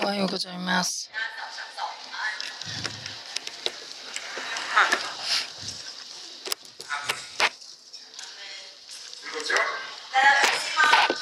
[0.00, 1.10] おはようございます。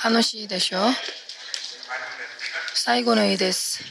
[0.03, 0.79] 楽しいでしょ？
[2.75, 3.83] 最後の日です。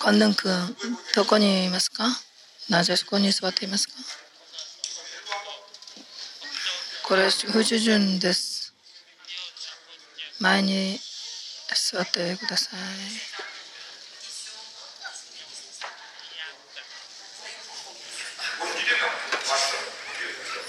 [0.00, 0.76] コンヌン君、
[1.14, 2.04] どこにいますか？
[2.70, 3.94] なぜそこに座っていますか？
[7.06, 8.47] これ、不従順です。
[10.40, 10.98] 前に
[11.74, 12.78] 座ってください。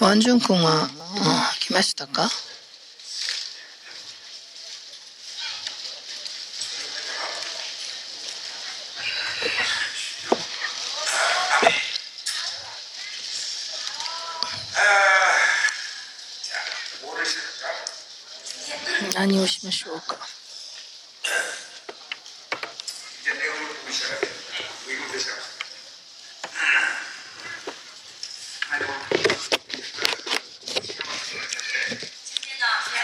[0.02, 0.88] ワンジュン君は、
[1.60, 2.28] 来ましたか
[19.14, 20.16] 何をしましょうか。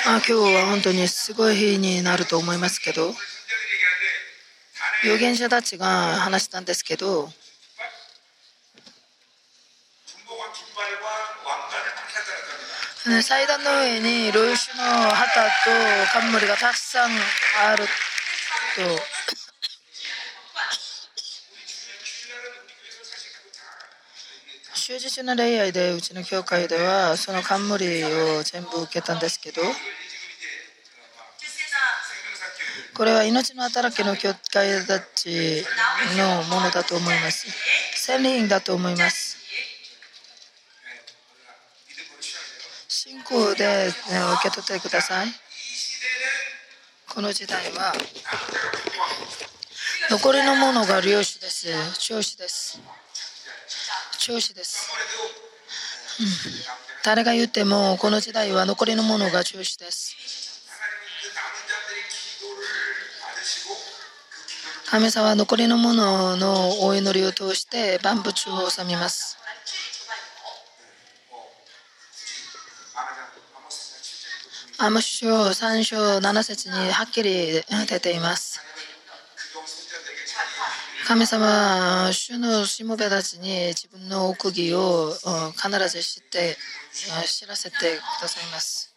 [0.05, 3.13] まあ、今日は本当にすごい日になると思いますけど
[5.03, 5.87] 預言者たちが
[6.21, 7.29] 話したんですけど
[13.07, 15.51] 祭壇の上にロイシュの旗と
[16.13, 17.11] 冠がたくさん
[17.71, 17.91] あると。
[24.75, 29.63] 終日の礼拝でうちの教会ではその冠を全部受けたんですけど
[32.95, 35.65] これは命の働きの教会たち
[36.17, 37.47] のものだと思います。
[37.95, 39.26] 戦輪だと思います。
[43.29, 45.27] 個で、ね、受け取ってください。
[47.13, 47.93] この時代は
[50.11, 51.39] 残りのものがです。
[52.23, 52.81] 子です。
[54.41, 54.91] 子です、
[56.21, 56.27] うん、
[57.05, 60.17] 誰が言ってもこの時代は残りのものが子です。
[64.89, 69.26] 神様は残りのもののお祈りを通して万物を治みます。
[74.79, 78.61] アモ書三章七節にはっきり出ています。
[81.07, 85.13] 神様は主のしもべたちに自分の奥義を
[85.53, 86.57] 必ず知って
[86.93, 88.93] 知らせてくださいます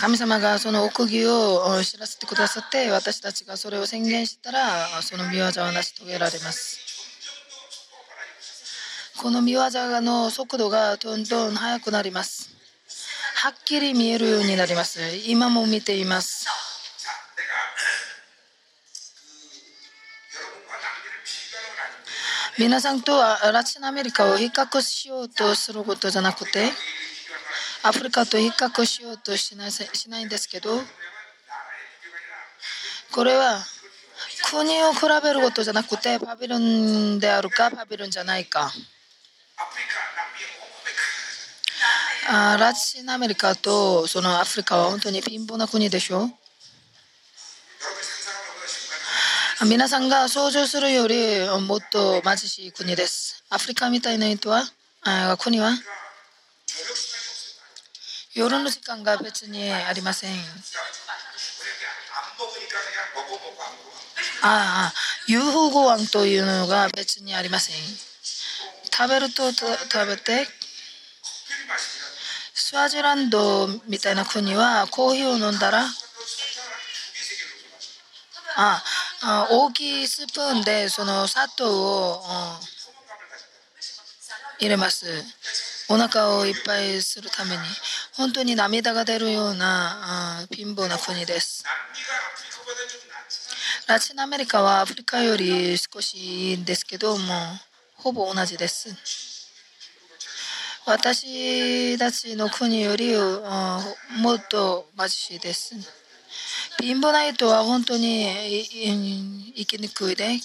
[0.00, 6.80] 神様がその奥義を知らせてくださって私たちがそれを宣言したらその御業は成し遂げられます
[9.22, 9.60] この御業
[10.00, 12.55] の速度がどんどん速くなります
[13.38, 14.98] はっきり見えるようになります。
[15.26, 16.46] 今も見ています。
[22.58, 26.70] 皆さんとはラチンアメリカを比較しようとすることじゃなくて
[27.82, 30.70] アフリカと比較しようとしないしないんですけど
[33.12, 33.58] これは
[34.50, 38.72] 国を比べることじゃなくてパビロンであるかパビロンじゃないか。
[42.28, 46.28] あラチンアメリカとそのアフリカは本当に貧乏な国でしょ？
[49.68, 51.14] 皆さんが想像するより
[51.66, 53.44] もっと貧しい国です。
[53.48, 54.64] アフリカみたいな人は？
[55.02, 55.70] あ国は？
[58.34, 60.30] 夜の時間が別にありません。
[64.42, 64.92] ああ、
[65.28, 67.76] UFO ご飯というのが別にありません。
[68.92, 69.66] 食べると食
[70.06, 70.46] べて。
[72.68, 75.84] スワジランドみたいな国はコーヒーを飲んだら
[78.56, 78.82] あ
[79.22, 82.22] あ大きいスプーンでその砂糖を、
[84.58, 85.06] 入れます。
[85.88, 87.58] お腹をいっぱいするために。
[88.16, 91.62] 本当に涙が出るような貧乏な国です。
[93.86, 97.32] ラチンアメリカはアフリカより少しいいんですけども
[97.94, 99.25] ほぼ同じです。
[100.88, 105.74] 私たちの国よりもっと貧しいです。
[106.80, 108.24] 貧乏な人は本当に
[109.56, 110.38] 生きにくいで、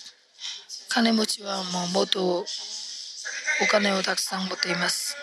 [0.90, 2.46] 金持ちはもうもっとお
[3.70, 5.16] 金をたくさん持っています。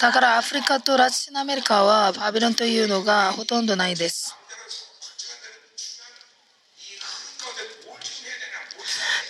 [0.00, 4.36] だからアフリカとラチンアメリカはバビロンというのがほとんどないです。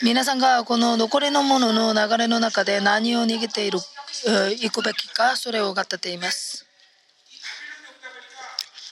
[0.05, 3.79] 皆さんがこの残りのものの流れの中で何を逃げている
[4.59, 6.67] 行くべきかそれを語っています。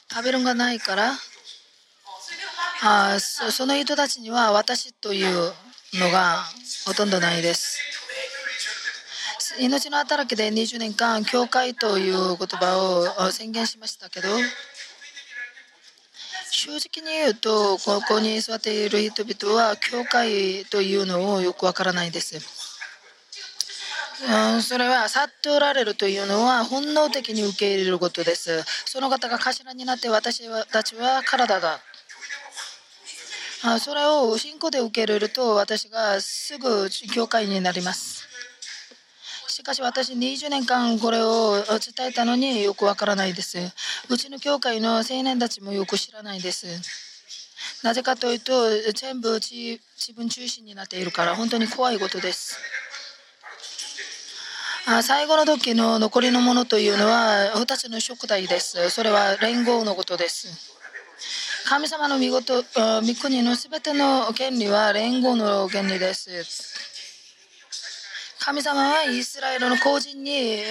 [0.09, 1.13] 食べるがないから
[2.83, 5.53] あその人たちには私という
[5.95, 6.45] のが
[6.87, 7.79] ほとんどないです。
[9.59, 12.79] 命の働きで20年間教会という言葉
[13.19, 14.29] を宣言しましたけど
[16.51, 22.39] 正直に言うとここに座っている人々は教会というのをよくわからないです。
[24.61, 28.63] それは去っておられるというのは本能的に受け入れることです。
[28.85, 31.81] その方が頭になって私たちは体だ
[33.79, 38.20] それを信仰で受け入れると私がすぐ教会になります。
[39.51, 43.59] しかし私20年間これを伝えたのによくわからないです。
[44.09, 46.67] うちの教会の青年たちもよく知らないです。
[47.83, 49.81] なぜかというと全部自
[50.15, 52.59] 分中心になっているから本当に怖いことです。
[55.03, 58.91] 最後の時の残りのものというのは2つの食材です。
[58.91, 60.79] それは連合のことです。
[61.69, 62.65] 神様の御事御
[63.21, 66.31] 国のすべての権利は連合の権利です。
[68.43, 70.63] 神様はイスラエルの個人に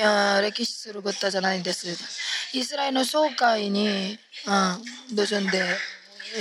[0.42, 1.88] 歴史することじゃないんです。
[2.54, 4.18] イスラエルの総会に
[5.14, 5.64] 土壌んで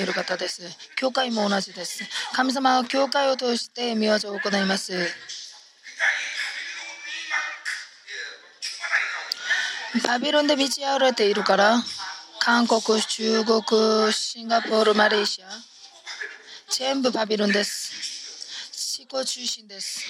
[0.03, 0.63] いる方です。
[0.97, 2.03] 教会も同じです。
[2.33, 4.95] 神様は教会を通して見業を行います。
[10.07, 11.83] バビロンで満ち溢れているから、
[12.41, 15.47] 韓国、中国、シンガポール、マレーシア、
[16.71, 17.93] 全部バビロンです。
[18.99, 20.01] 思考中心です。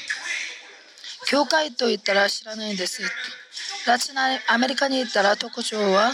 [1.28, 3.02] 教会と言ったら知らないです。
[3.86, 6.12] ラチナアメリカに行ったら特徴は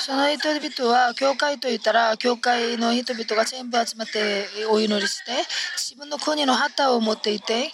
[0.00, 5.32] その人々は教会と言ったら教会の人々が全部集まってお祈りして
[5.76, 7.70] 自分の国の旗を持っていて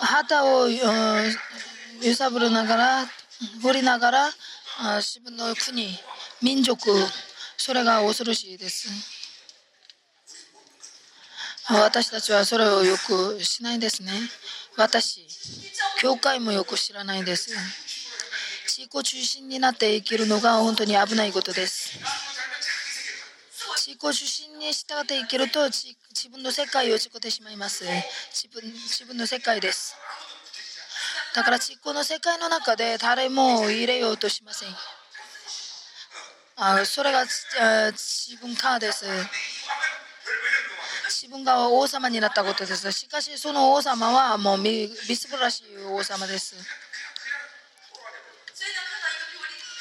[0.00, 0.80] 旗を揺
[2.14, 3.06] さぶりながら
[3.62, 4.28] 振りながら
[5.00, 5.88] 自分の国
[6.42, 6.90] 民族
[7.56, 9.21] それが恐ろしいです。
[11.68, 14.12] 私たちはそれをよくしないですね。
[14.76, 15.26] 私、
[16.00, 17.50] 教会もよく知らないです。
[18.66, 22.00] 自己中心になって生きるのが本当に危ないことです。
[23.76, 25.94] 自己中心に従って生きると自
[26.30, 27.84] 分の世界を作ってしまいます。
[28.32, 29.94] 自分自分の世界です。
[31.34, 34.68] だから自己の世界の中で誰も入れようとしません。
[36.56, 39.04] あそれが自分かです。
[41.12, 42.90] 自分が王様になったことです。
[42.92, 46.56] しかし、その王様はもうみすぼらしい王様です。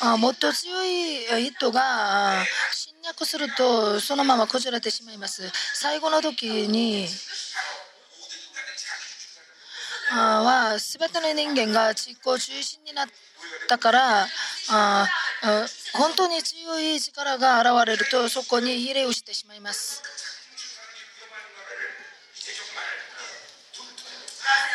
[0.04, 2.44] あもっと強い人が
[2.74, 5.44] 侵略するとそのまま崩れてしまいます。
[5.75, 7.07] 最後の時に
[10.12, 13.07] あは全ての人間が実行中心になっ
[13.69, 14.28] たから
[14.69, 15.07] あ
[15.94, 20.31] 本当に強い力が現れるとそこに比例をしてしまいます。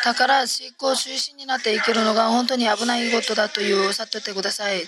[0.07, 4.79] だから実行中心になって生きるのが本当に危ないことだという悟ってください。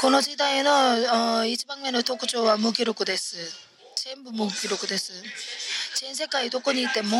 [0.00, 3.36] この時代の一番目の特徴は無記録です。
[3.94, 5.12] 全部無記録です。
[6.00, 7.18] 全世界どこにいても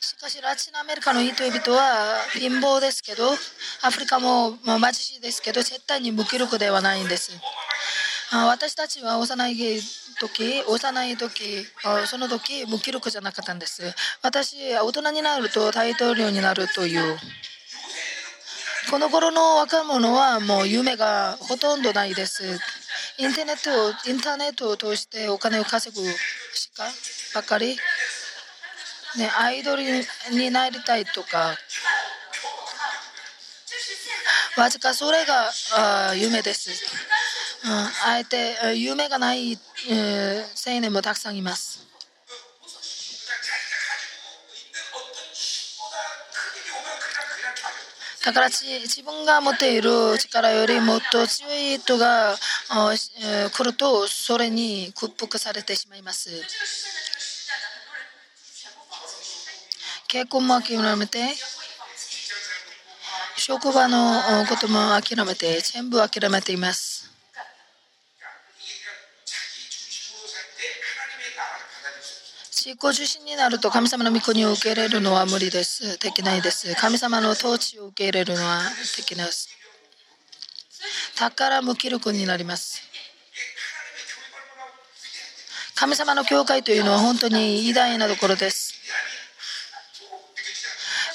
[0.00, 3.28] しかしラチンアメリカの人々は貧乏ですけど
[3.82, 7.32] アフリカも貧しいですけど絶対に無記録ではないんです。
[8.30, 9.56] 私たちは幼い
[10.20, 11.66] 時幼い時
[12.06, 13.82] その時無記録じゃなかったんです。
[14.22, 17.18] 私大人になると大統領になるという。
[18.90, 22.44] この頃の若者はもう夢がほとんどないです。
[23.18, 26.06] インターネットをインターネットを通してお金を稼ぐ
[26.54, 26.84] しか
[27.34, 27.76] ばかり、
[29.16, 29.82] ね、アイドル
[30.32, 31.56] になりたいとか。
[34.56, 35.52] わずかそれが
[36.16, 36.70] 夢です、
[37.70, 41.86] あえて夢がない、えー、青年もたくさんいます。
[48.24, 52.36] だから自分が持っている力よりもっと強い人が
[52.68, 56.30] 来るとそれに屈服されてしまいます。
[60.08, 61.34] 結婚も諦めて
[63.36, 66.97] 職場のことも諦めて全部諦めています。
[72.68, 75.98] 自己中心になると神様の御国を受け入れるのは無理です。
[76.00, 76.74] できないです。
[76.74, 78.60] 神様の統治を受け入れるのは
[78.98, 79.48] できないです。
[81.18, 82.82] だから無気力になります。
[85.76, 88.74] 神様の教会というのは本当に偉大なところです。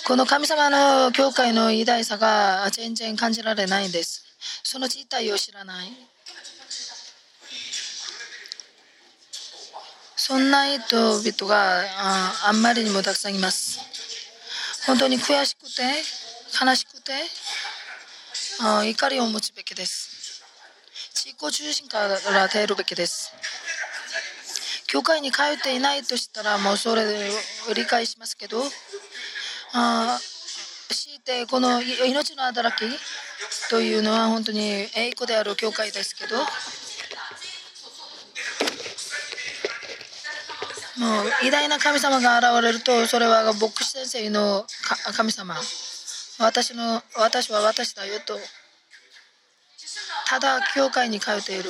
[0.08, 4.26] この神様の教会の偉大さが全然感じられないんです。
[4.64, 6.13] その実態を知らない。
[10.26, 13.78] そんな人々がああんまりにもたくさんいます。
[14.88, 15.82] 本当に悔しくて、
[16.66, 17.12] 悲しくて、
[18.62, 20.42] あ怒りを持つべきです。
[21.14, 23.34] 自己中心から出るべきです。
[24.88, 27.30] 教会に通っていないとしたら、もうそれで
[27.76, 28.64] 理解しますけど、
[29.74, 30.18] あ
[30.90, 32.86] 強いてこの命の働き
[33.70, 34.62] というのは本当に
[34.96, 36.38] 栄光である教会ですけど、
[40.98, 44.66] もう偉大な神様が現れるとそれは牧師先生の
[45.16, 45.56] 神様。
[46.40, 48.38] 私の私は私だよと。
[50.28, 51.70] ただ教会に通っている。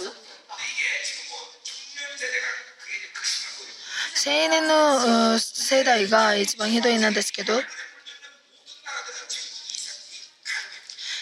[4.25, 7.53] 青年の世代が一番ひどいなんですけど。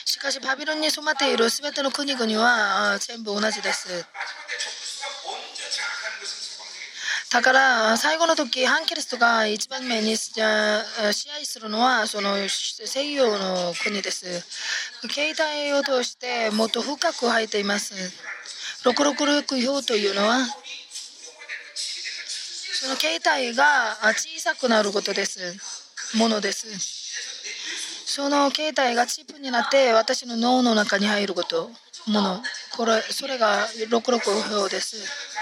[0.05, 4.05] しかしバビロンに染まっている全ての国々は全部同じです。
[7.31, 14.25] だから最後の時反キリストが一番目にじゃあ支配するのはその西洋の国です。
[15.09, 17.93] 携帯を通してもっと深く入っています。
[18.83, 20.39] 666票というのは
[21.73, 26.17] その携帯が小さくなることです。
[26.17, 26.67] ものです。
[28.07, 31.69] その携帯がチップになって私の脳の中に入ること。
[32.07, 32.43] もの。
[32.75, 34.19] これそれが66
[34.49, 35.40] 票です。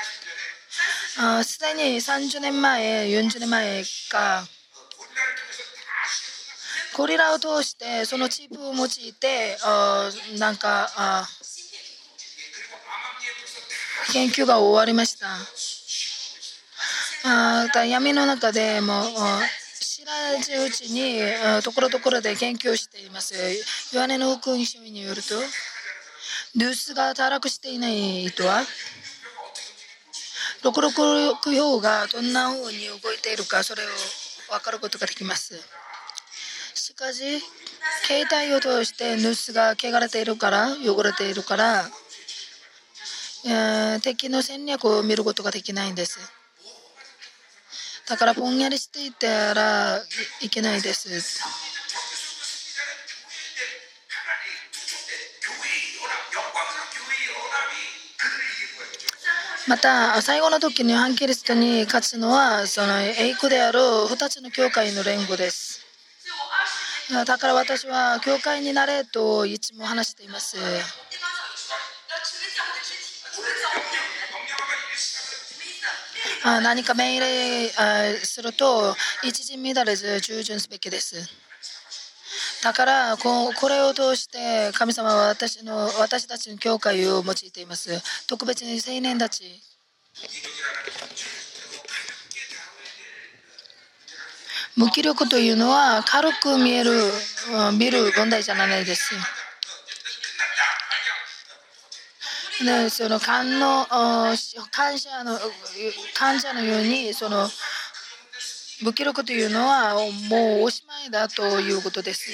[1.22, 4.48] あすでに30年前、40年前か、
[6.96, 11.28] ゴリラを通して、そのチップを用いて、あなんかあ
[14.14, 15.28] 研究が終わりました。
[17.26, 19.04] あだ闇の中でも
[19.82, 21.20] 知らずうちに
[21.64, 23.36] ところどころで研究しています。
[23.94, 25.36] ヨハネの福音書によると、
[26.56, 28.64] ルースが堕落していない人は、
[30.64, 33.86] 666票がどんな風に動いているかそれを
[34.52, 35.56] 分かることができます
[36.74, 37.40] しかし
[38.08, 41.86] 携帯を通してヌスが汚れているから汚れているから、
[43.46, 46.20] え敵の戦略を見ることができないんです
[48.08, 50.02] だからぼんやりしていたら
[50.42, 51.69] いけないです。
[59.70, 65.86] また最後の時に反キリストに勝つのはその栄光である2つの教会の連合です。
[67.26, 70.58] だから私は教会になれといつも話しています。
[76.44, 81.49] あ何か命令あすると一時乱れず従順すべきです。
[82.64, 88.02] だからここれを通して神様は私の私たちの教会を用いています。
[88.28, 89.62] 特別に青年たち。
[94.76, 96.92] 無気力というのは軽く見える
[97.78, 99.14] 見る問題じゃないです。
[102.64, 104.36] でその感の感
[104.98, 105.38] 謝の
[106.14, 107.48] 感謝のようにその
[108.82, 109.96] 無記録というのは
[110.30, 112.30] もうおしまいだということです。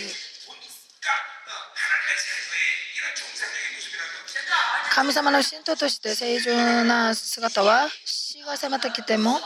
[4.91, 9.39] 神様の信徒として正常な姿は死が迫ってきても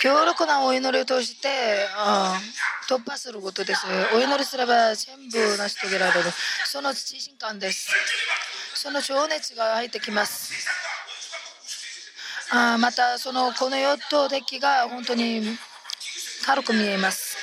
[0.00, 3.86] 強力なお祈りを通して、うん、突破することです。
[4.14, 6.30] お祈りすれば全部成し遂げられる。
[6.66, 7.90] その自信感です。
[8.74, 10.83] その情熱が入ってきます。
[12.56, 15.42] あまたそのこの世と敵が本当に
[16.46, 17.36] 軽く見えます。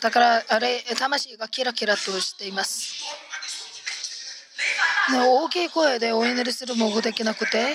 [0.00, 3.02] だからあれ魂がキラキラとしています。
[5.10, 7.74] ね大きい声でお祈りするもできなくて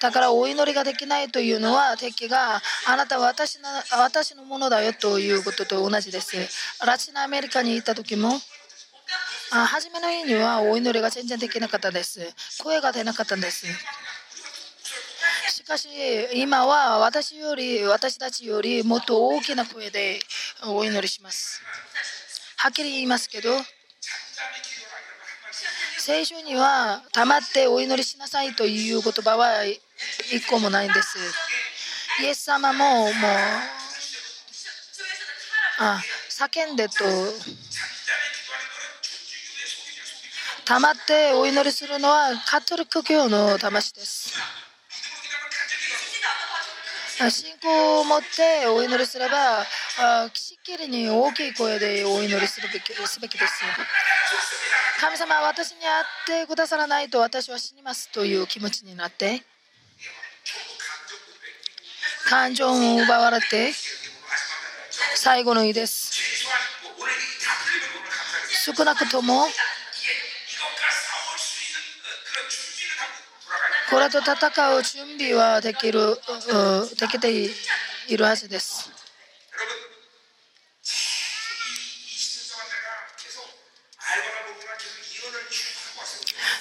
[0.00, 6.36] だからお祈りができないというのは敵があなたは私の私のものだよということと同じです。
[6.84, 8.28] ラチンアメリカに行った時も
[9.50, 12.20] あ初めの日にはお祈りが全然できなかったです。
[12.62, 13.66] 声が出なかったんです。
[15.52, 15.86] しかし
[16.32, 20.18] 今は私より私たちよりもっと大きな声で
[20.66, 21.60] お祈りします。
[22.56, 23.50] はっきり言いますけど
[25.98, 31.18] 聖書には黙ってお祈りしなさいという言葉は一個もないんです。
[32.22, 33.12] イエス様ももう
[35.80, 37.04] あ叫んでと
[40.64, 44.32] 黙ってお祈りするのはカトリック教の魂です。
[47.30, 49.64] 信仰を持ってお祈りすれば
[50.34, 53.62] しっきりに大きい声でお祈りするべきすべきです。
[55.00, 59.42] 神様は私に会ってくださらないと私は死にますという気持ちになって
[62.28, 63.72] 感情を奪われて
[65.16, 66.12] 最後の日です。
[68.64, 69.46] 少なくとも
[73.92, 76.16] これと戦う準備はできる
[76.98, 77.30] できて
[78.08, 78.90] いるはずです。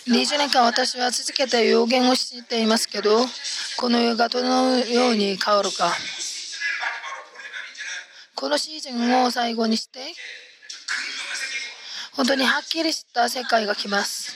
[0.09, 3.25] 20年間私は続けて予言をしていますけど
[3.77, 5.93] この世がどのように変わるか
[8.35, 9.99] このシーズンを最後にして
[12.13, 14.35] 本当にはっきりした世界が来ます。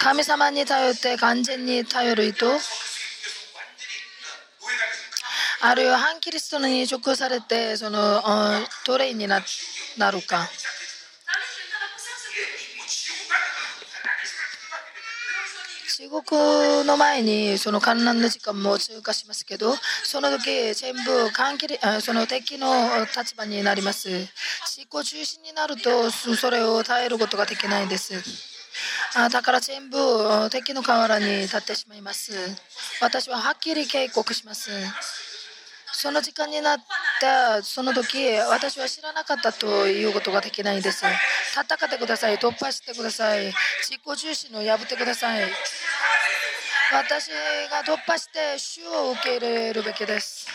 [0.00, 2.46] 神様に頼って完全に頼る人
[5.60, 8.22] あるいは反キリストに直されてその
[8.86, 9.42] 奴隷になる
[10.22, 10.48] か
[15.96, 16.32] 地獄
[16.84, 19.74] の前にその観覧の時間も通過しますけど
[20.04, 21.28] その時全部
[22.00, 24.08] その敵の立場になります
[24.64, 28.57] 執行中心になるとそれを耐えることができないです
[29.14, 29.96] あだから全部
[30.50, 32.32] 敵の河原に立ってしまいます。
[33.00, 34.70] 私ははっきり警告します。
[35.92, 36.78] その時間になっ
[37.20, 41.04] たその時私は知らなかったということができないんです。
[41.54, 42.36] 戦ってください。
[42.36, 43.52] 突破してください。
[43.88, 45.50] 実行重視の破ってください。
[46.92, 47.28] 私
[47.70, 50.46] が突破して主を受け入れるべきです。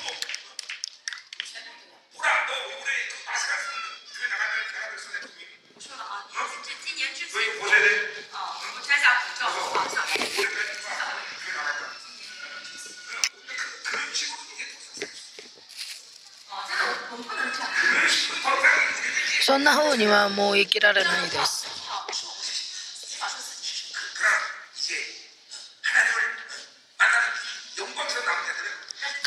[19.45, 21.67] そんな方にはもう生きられないです。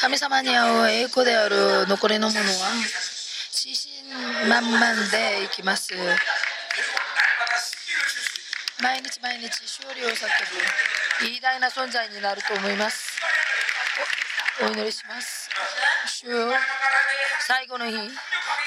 [0.00, 2.44] 神様に会う栄光である残りのものは
[3.52, 3.92] 自信
[4.48, 5.92] 満々でいきます。
[8.80, 10.26] 毎日毎日勝利を叫
[11.20, 13.20] ぶ偉大な存在になると思います。
[14.62, 15.50] お祈りします。
[16.06, 16.24] 主
[17.46, 17.96] 最後の日。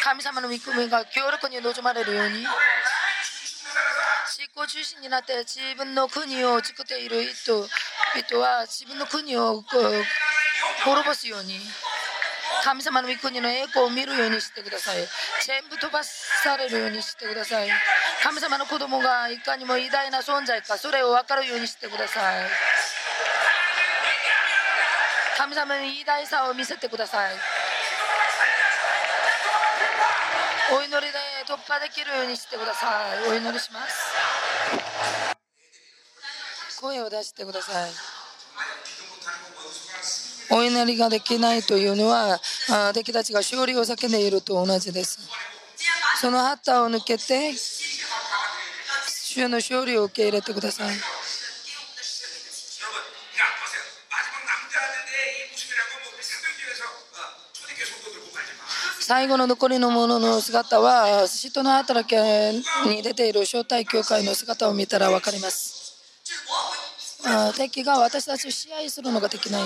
[0.09, 2.41] 神様の御組が強力に望まれるように、
[4.25, 7.63] 執行中心になって自分の国を作っている人
[8.17, 11.59] 人は自分の国を滅ぼすように、
[12.63, 14.97] 神様の御国の栄光を見るようにしてください。
[15.45, 17.69] 全部飛ばされるようにしてください。
[18.23, 22.49] 神様の子供がいかにも偉大な存在か、それを分かるようにしてください。
[25.37, 27.58] 神様の偉大さを見せてください。
[30.71, 33.29] お祈りで突破できるようにしてください。
[33.29, 33.95] お祈りします。
[36.79, 37.91] 声を出してください。
[40.51, 42.39] お祈りができないというのは
[42.93, 45.19] 敵たちが勝利を叫んでいると同じです。
[46.21, 50.95] その旗を抜けて主の勝利を受け入れてください。
[59.09, 65.95] 最後の残りのものの姿は人の働きに出ている招待教会の姿を見たら分かります。
[67.57, 69.63] 敵が私たちを支配するのができない。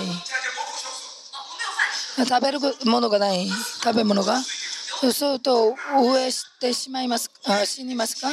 [2.26, 3.46] 食べるものがない。
[3.82, 4.40] 食べ物が？
[4.40, 7.30] そうすると飢えしてしまいます。
[7.46, 8.30] あ死にますか？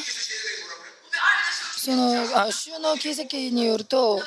[1.76, 4.22] そのあ収の奇跡によると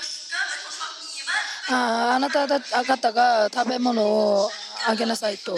[1.71, 4.51] ああなた方が食べ物を
[4.87, 5.57] あげなさいと。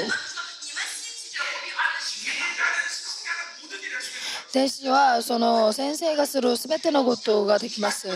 [4.57, 8.09] 弟子はその先生がする全てのことができます。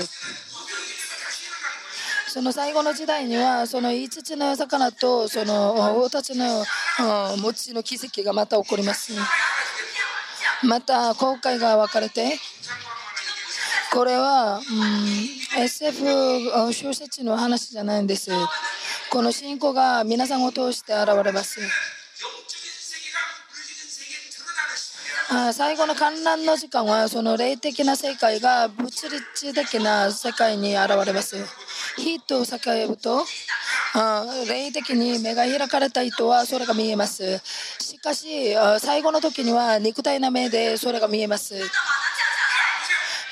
[2.29, 6.65] その最後の時代にはその5つの魚とその王たちの
[7.43, 9.13] 餅の奇跡がまた起こります。
[10.65, 12.39] また後悔が分かれて
[13.93, 14.61] これは、
[15.57, 18.31] うん、SF 小説の話じゃないんです。
[19.11, 21.61] この信仰が皆さんを通して現れます。
[25.53, 31.37] 最後の観覧の時間はその霊的な世界が物理的な世界に現れます。
[31.97, 33.25] 火と叫ぶと
[34.49, 37.39] 霊的に目が開かれた人はそれが見えます。
[37.79, 41.55] しかし最後の時には肉体な目でそれが見えます。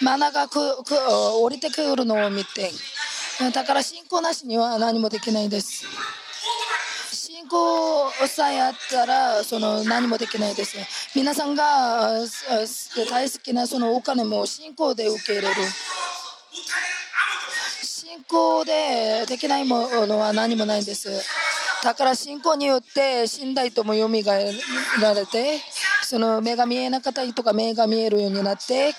[0.00, 2.70] マナがくく降りてくるのを見て
[3.52, 5.84] だから信仰なしには何もできないです。
[7.38, 10.76] 信仰さえあったらその何もできないです。
[11.14, 12.18] 皆さんが
[13.08, 15.54] 大好きなそのお金も信仰で受け入れる。
[17.84, 21.08] 信仰でできないものは何もないんです。
[21.84, 24.08] だから信仰によって信頼とも蘇
[25.00, 25.60] られて
[26.02, 28.94] その目が見えなかった人が目が見えるようになって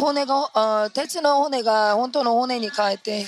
[0.00, 3.24] 骨が鉄の骨が本当の骨に変えて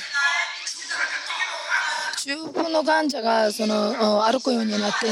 [2.28, 5.06] 中風の患者がその歩くようになって、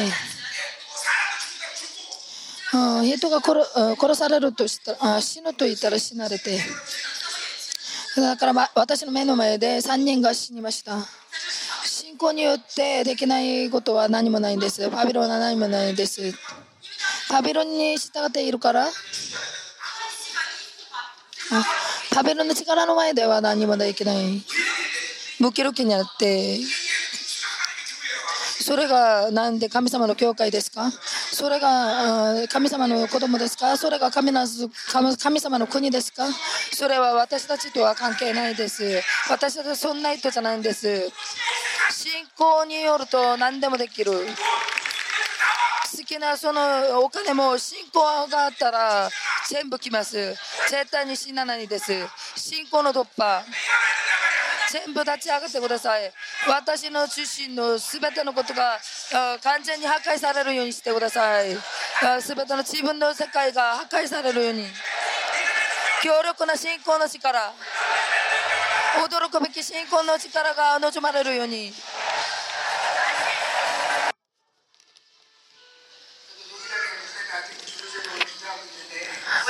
[3.07, 3.59] 人が殺
[3.98, 6.59] 殺されるとしたら死ぬと言ったら死なれて
[8.16, 10.98] だから、私の目の前で3人が死にました。
[11.87, 14.90] 信仰によってできないことは何もないんです。
[14.90, 16.35] パビロンは何もないんです。
[17.31, 18.88] パビロンに従っているから
[22.14, 24.42] パビロンの力の前では何もできない。
[25.38, 26.59] 無気力になって
[28.66, 30.90] それがなんで神様の教会ですか？
[30.90, 33.76] それが神様の子供ですか？
[33.76, 34.44] それが神な
[35.22, 36.24] 神様の国ですか？
[36.72, 39.00] それは私たちとは関係ないです。
[39.31, 41.12] 私たちはそんな人じゃないんです。
[41.92, 44.11] 信仰によると何でもできる。
[44.12, 44.18] 好
[46.05, 46.61] きなその
[47.05, 49.09] お金も信仰があったら
[49.48, 50.16] 全部来ます。
[50.68, 51.92] 絶対に死なないです。
[52.35, 53.44] 信仰の突破。
[54.70, 56.12] 全部立ち上がってください。
[56.48, 58.79] 私の出身の全てのことが
[59.42, 61.57] 完全に破壊されるようにしてください。
[62.22, 64.66] 全ての自分の世界が破壊されるように。
[66.02, 67.52] 強力な信仰の力。
[68.96, 71.72] 驚くべき信仰の力が望まれるように。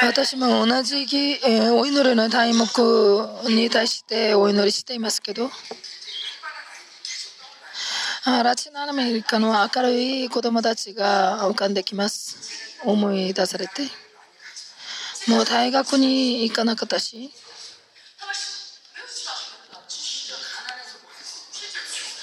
[0.02, 2.66] 私も同じ、えーお祈りの題目
[3.48, 5.50] に対してお祈りしていますけど
[8.26, 12.80] ラチンアメリカの明るい子供たちが浮かんできます。
[12.84, 13.82] 思い出されて。
[15.28, 17.30] もう大学に行かなかったし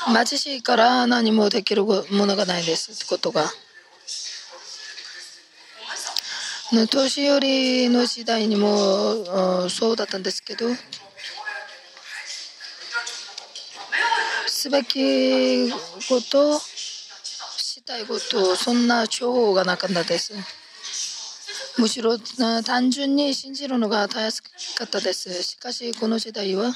[0.05, 2.91] 貧しいから何もできるものがないです。
[2.91, 3.49] ってことがね
[6.73, 10.65] 年寄りの時代にもそうだったんですけど
[14.47, 15.77] すべきこ
[16.31, 20.33] としたいことそんな情報がなかったです。
[21.77, 22.17] むしろ
[22.63, 24.41] 単純に信じるのが大切
[24.75, 25.43] かったです。
[25.43, 26.71] しかしこの時代は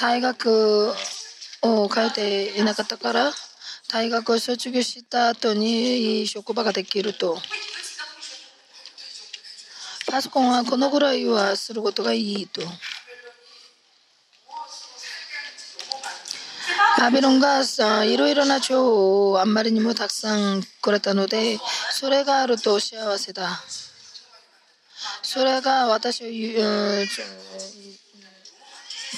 [0.00, 0.92] 大学
[1.62, 3.30] を通っていなかったから
[3.92, 7.36] 大学を卒業した後にいい職場ができると。
[10.10, 12.62] パソコンはこのぐらいはすることがいいと。
[16.98, 17.62] バビロンが
[18.04, 21.58] いろいろな情報をあんまりにもたくさんくれたので
[21.90, 23.60] それがあると幸せだ。
[25.22, 27.06] それが私をうん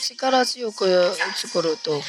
[0.01, 2.03] 力強く作ると。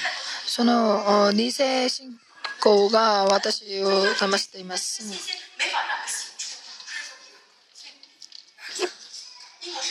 [0.48, 2.18] その理性信
[2.66, 5.04] 仰が私を騙しています。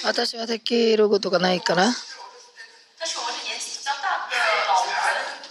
[0.04, 1.94] 私はできることがないから，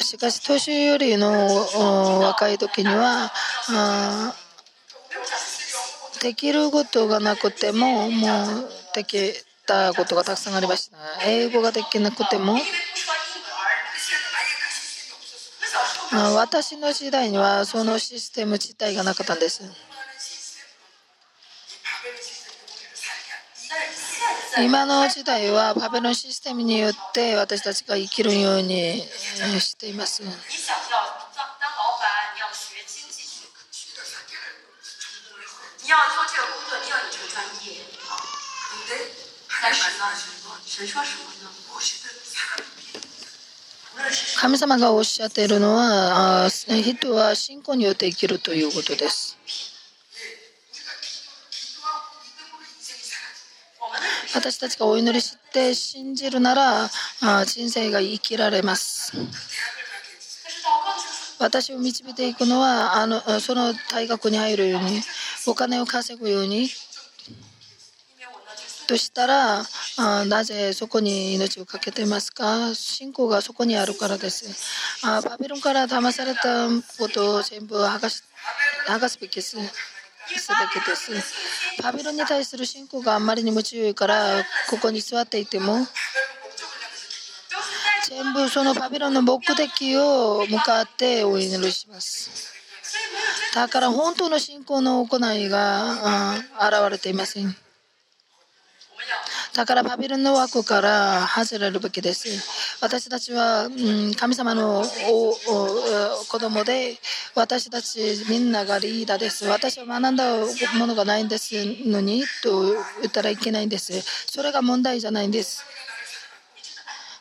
[0.01, 3.31] しかし年寄りの若い時には
[3.69, 4.35] あ
[6.21, 9.33] できることがなくてももうでき
[9.65, 12.57] たことがたくさんありました英語ができなくても
[16.15, 19.63] 私の時代にはそのシステム自体がなかったんです。
[24.61, 29.01] 今の時代はパベロンシステムによって私たちが生きるように
[29.59, 30.21] しています。
[44.39, 49.37] 神様がおっしゃっているのは人は信仰によって生きるということです。
[54.35, 56.89] 私たちがお祈りして信じるなら
[57.45, 59.13] 人生が生きられます。
[61.39, 65.01] 私を導いていくのはあのその大学に入るように
[65.45, 66.69] お金を稼ぐように
[68.85, 69.63] としたら
[69.97, 72.73] あなぜそこに命を懸けてますか？
[72.75, 74.45] 信仰がそこにあるからです。
[75.05, 76.67] あバビロンから騙された
[76.97, 78.23] ことを全部剥がし
[78.87, 79.57] 剥がすべきです。
[79.57, 81.11] すべきです。
[81.81, 85.85] バビロンに対する信仰があんまりにも強いからここに座っていても
[88.07, 92.51] 全部そのバビロンの目的を向かってお祈りします。
[93.55, 97.55] だから本当の信仰の行いが現れていません。
[99.53, 102.27] だからバビロンの枠から外れるべきです。
[102.81, 105.35] 私たちは、うん、神様のおお
[106.27, 106.97] 子供で、
[107.35, 109.45] 私たちみんながリーダーです。
[109.45, 110.23] 私は学んだ
[110.79, 111.53] ものがないんです
[111.85, 112.63] のにと
[113.01, 114.01] 言ったらいけないんです。
[114.01, 115.63] それが問題じゃないんです。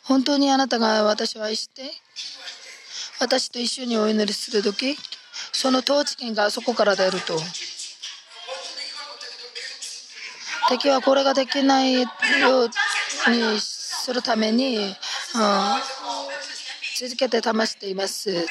[0.04, 1.82] 本当にあなたが私を愛して、
[3.20, 4.96] 私と一緒にお祈りするとき、
[5.52, 7.38] その統治権がそこから出ると。
[10.72, 14.94] 敵はこれができないようにするために、うん、
[16.98, 18.46] 続けて試しています。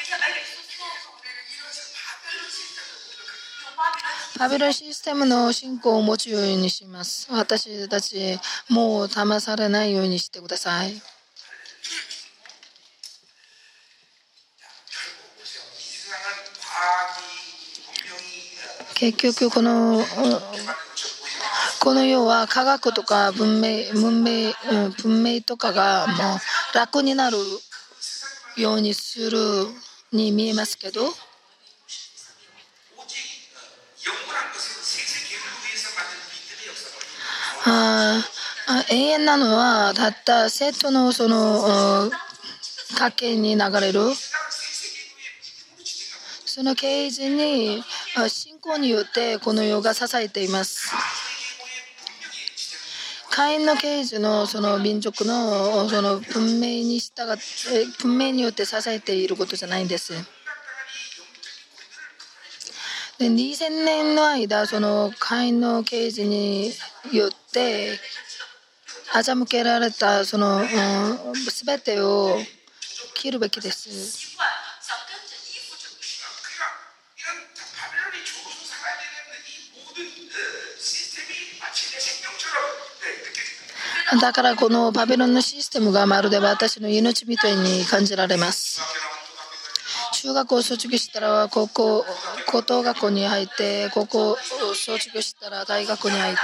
[4.38, 7.26] バビロンシステムの信仰を持つようにします。
[7.32, 11.02] 私たち、もう騙されないようにしてください。
[18.94, 20.04] 結局この
[21.82, 24.52] この世は科学とか文明文明
[25.02, 27.36] 文明とかがもう楽になる
[28.56, 29.38] ようにする
[30.12, 31.00] に見えますけど
[37.66, 38.22] あ
[38.88, 42.12] 永遠なのはたった生徒のその
[42.96, 44.02] 家計に流れる
[46.46, 47.82] その経営陣に
[48.28, 51.21] 信仰によってこの世が支えています。
[53.34, 60.12] 会員の啓示のその民族のその文明に従って文明によって支えていることじゃないんです。
[63.18, 66.72] で2000年の間その会員の啓示に
[67.12, 67.98] よって
[69.14, 72.36] 欺けられたその、うん、全てを
[73.14, 74.31] 切るべきです。
[84.20, 88.80] だからこのバビロンのシステムがまるで私の命みたいに感じられます。
[90.12, 92.04] 中学を卒業したら高校
[92.46, 94.36] 高等学校に入って高校を
[94.74, 96.40] 卒業したら大学に入って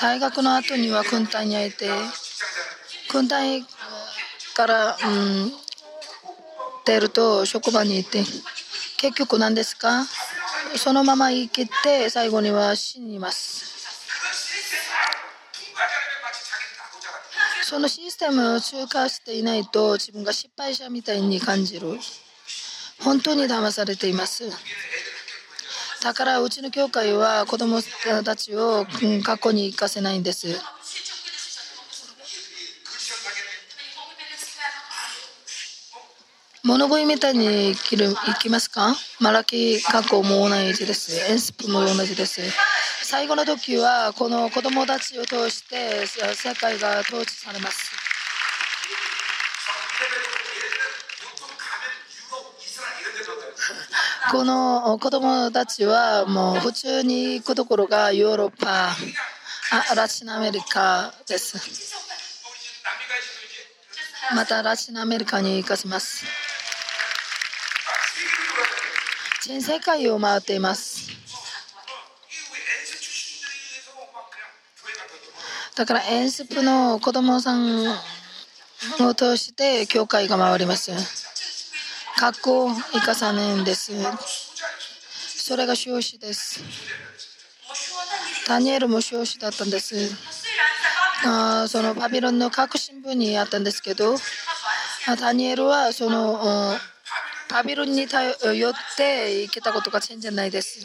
[0.00, 1.88] 大学の後には軍隊に入って
[3.12, 3.64] 軍隊
[4.54, 5.52] から、うん、
[6.84, 8.24] 出ると職場に行って
[8.96, 10.04] 結局何ですか？
[10.76, 13.67] そのまま生きて最後には死にます。
[17.68, 21.98] そのシステムを通過していないと自分が失敗者みたいに感じる
[23.04, 24.50] 本当に騙されています
[26.02, 27.82] だからうちの教会は子供
[28.24, 30.46] たちをうん学校に行かせないんです
[36.64, 38.94] 物乞いみたいに生きる生きますか？
[39.20, 41.30] マラキ学校も同じです。
[41.30, 42.42] エンスプも同じです。
[43.10, 47.90] 最後の時はこの子供たちを通して世界が統治されます。
[54.30, 58.94] この子供たちはもう普通に行くところがヨーロッパ
[59.70, 61.56] あラチンアメリカです。
[64.34, 66.26] またラチンアメリカに行かせます。
[69.40, 70.87] 全世界を回っています。
[75.78, 77.86] だからエンスプの子供さん
[79.00, 80.90] を通して教会が回ります。
[82.20, 83.92] 学校行かさないんです。
[85.20, 86.60] それが少子です。
[88.48, 89.94] ダニエルも少子だったんです。
[91.24, 94.16] あそのバビロンの核心部にあったんですけど、
[95.20, 96.78] ダニエルはそのうん
[97.54, 98.34] バビロンに頼っ
[98.96, 100.84] て生きたことが全然ないです。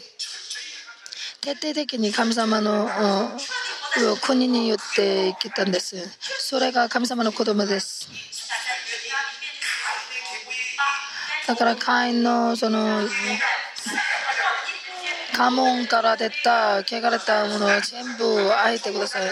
[1.40, 2.88] 徹底的に神様の
[4.20, 5.96] 国によって生きたんです。
[6.40, 8.08] それが神様の子供です。
[11.46, 13.02] だから会員のその
[15.36, 19.28] 家紋から出た汚れたものを全部あえてください。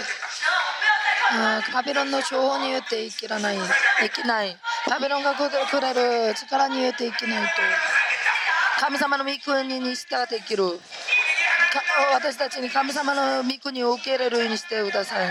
[1.35, 3.57] あバビロンの情報によって生きらない、
[4.01, 4.57] 生きない。
[4.89, 5.95] バビロンがくれ
[6.29, 7.49] る力によって生きないと。
[8.81, 10.79] 神様の御国に従って生きる。
[11.73, 11.81] か
[12.13, 15.31] 私たちに神様の御国を受け入れるようにしてください。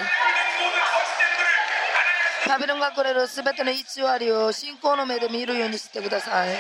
[2.47, 3.83] バビロンがくれる全ての偽
[4.19, 6.57] りを信仰の目で見るようにしてください。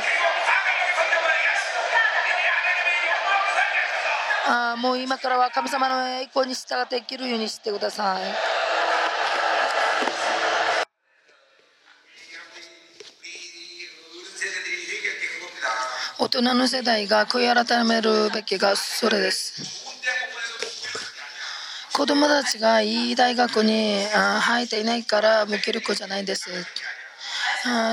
[4.47, 8.60] あもう今からは神様の栄光に従って生きるようにしてください。
[16.21, 19.87] 大人の世代が悔い改めるべきがそれです。
[21.93, 26.51] 子供たちがいい大学に入っていないから無気力じゃないです。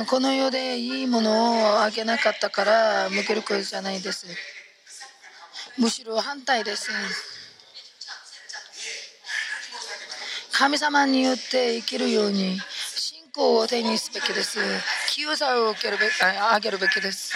[0.09, 4.27] この世でいいものをあげなかったから無気力じゃないです。
[5.79, 6.91] むしろ反対です。
[10.53, 12.59] 神様によって生きるように
[12.95, 14.59] 信仰を手にすべきです。
[15.14, 17.33] 清さを受けるべあげるべきです。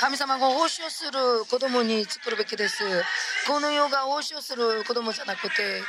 [0.00, 2.84] 神様が奉仕をする子供に作るべきです。
[3.48, 5.82] この世が奉仕をする子供じゃなくて、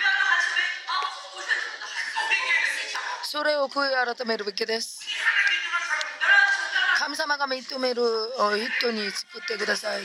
[3.21, 5.05] それを悔い改めるべきです。
[6.97, 8.01] 神様が認める
[8.81, 10.01] 人に作ってください。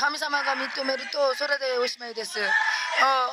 [0.00, 2.40] 神様が認めるとそれでおしまいです。
[2.40, 3.30] あ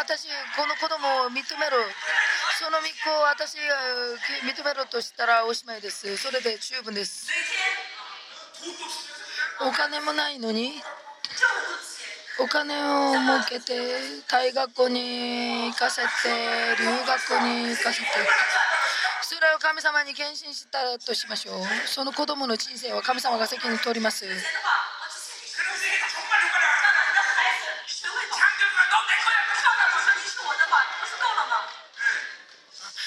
[0.00, 1.76] 私、この子供を認める。
[2.58, 3.60] その御子を私が
[4.42, 6.16] 認めるとしたらおしまいです。
[6.16, 7.28] それで十分です。
[9.62, 10.72] お金もないのに？
[12.38, 13.74] お金を儲けて
[14.26, 16.08] 大学に行かせて
[16.78, 18.06] 留学に行かせて。
[19.22, 21.62] それを神様に献身したとしましょう。
[21.86, 24.24] その子供の人生は神様が責任取ります。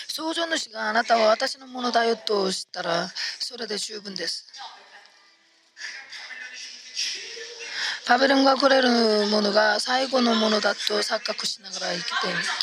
[0.08, 4.46] 創造主があなたは私のものだよとしたらそれで十分です。
[8.06, 8.89] パビロンがくれる
[9.28, 12.12] ものが最後のものだと錯覚しながら生きて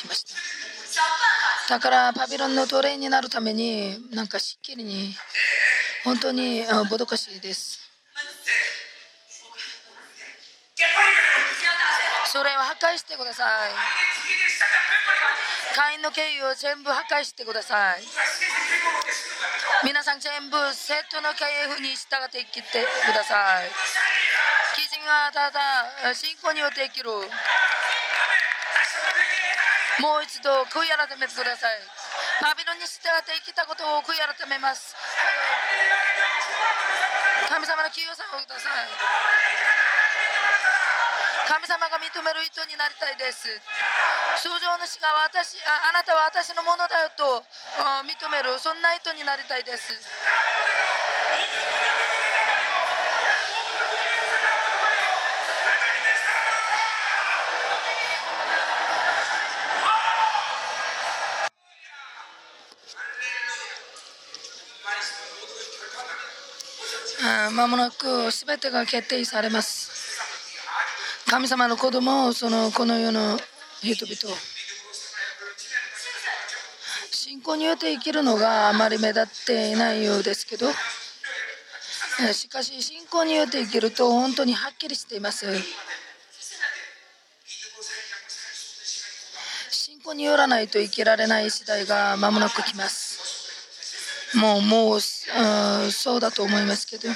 [0.03, 1.75] きました。
[1.75, 5.15] だからパビロンの奴隷になるためになんかしっきりに
[6.05, 7.81] 本当にもどかしいです。
[12.27, 13.71] それを破壊してください。
[15.75, 18.03] 会員の経由を全部破壊してください。
[19.85, 23.71] 皆さん全部生徒の経由に従って生きてください。
[24.81, 27.21] 基人がただ信仰によって生きるも
[30.17, 31.85] う一度悔い改めてください
[32.41, 34.97] バビロンに従って生きたことを悔い改めます
[37.53, 38.89] 神様の清さをください
[41.45, 43.53] 神様が認める人になりたいです
[44.41, 47.45] 創造主が私ああなたは私のものだよと
[48.09, 49.93] 認めるそんな人になりたいです
[67.53, 69.91] まもなく全てが決定されます。
[71.29, 73.39] 神様の子供をそのこの世の
[73.83, 74.37] 人々
[77.13, 80.67] 信仰によって生きるのがあまり目立っていないようですけど。
[82.23, 85.47] えしかし信仰によって生きると本当にはっきりしています。
[89.71, 93.00] 信仰によらないと生きられない時代が間もなく来ます。
[94.35, 97.09] もうもうそうだと思いますけど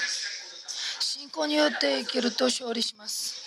[0.98, 3.44] 信仰によって生きると勝利します。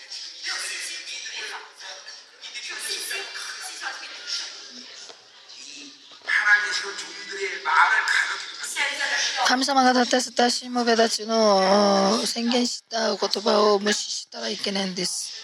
[9.47, 15.37] 神様が立たせたしもべたちの宣言した言葉を無視したらいけないんです。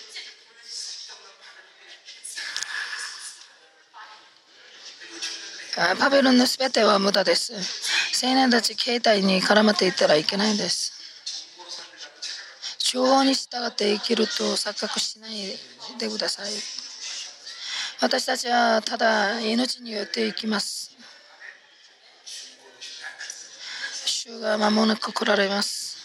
[5.98, 7.54] パベンのすべては無駄です。
[8.22, 10.94] 青年たち携帯に絡まっていったらいけないんです
[12.80, 15.34] 中央に従って生きると錯覚しない
[16.00, 16.52] でください
[18.02, 20.84] 私たちはただ命によって生きます
[24.24, 25.98] 主が間もなく来られます。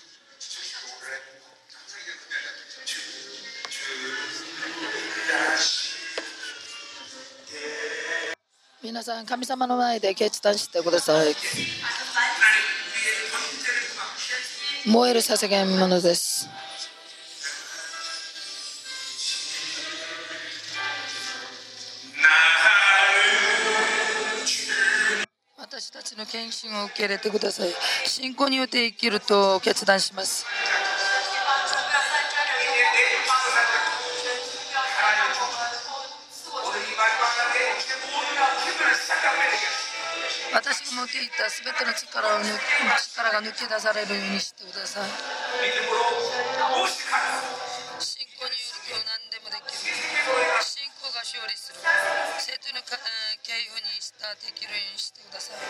[8.83, 11.37] 皆さん、神様の前で決断してください。
[14.89, 16.49] 燃える捧げ物です。
[25.59, 27.69] 私たちの献身を受け入れてください。
[28.07, 30.47] 信仰によって生きると決断します。
[40.59, 45.09] 私が持っていた全ての力を抜力が抜け出されるようにしてください。
[48.03, 49.95] 信仰による今日何でもできる。
[50.59, 51.79] 信仰が勝利する。
[52.43, 55.63] 生徒の経由にしたできるようにしてください。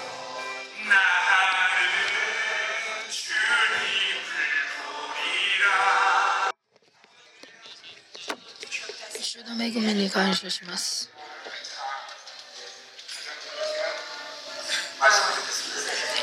[9.20, 11.17] 主の恵みに感謝します。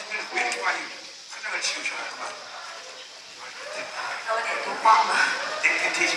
[0.00, 1.94] 他那个气球？
[4.28, 4.68] 有点多。
[5.62, 6.16] 天天气。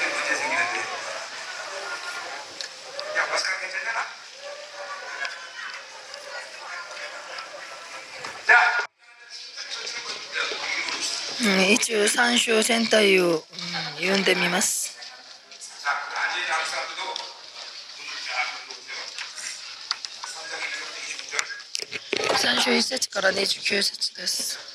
[11.73, 14.82] 一応参照戦隊を、うん、読んでみます。
[22.63, 24.72] 21節から29節です。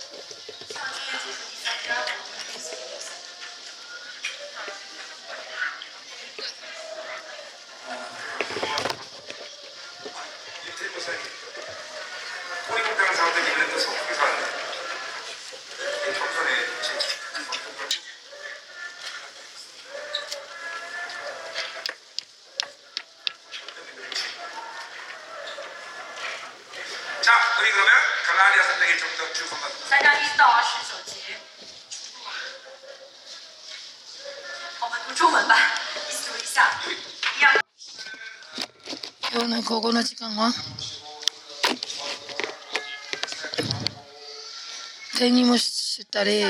[46.08, 46.42] もしたり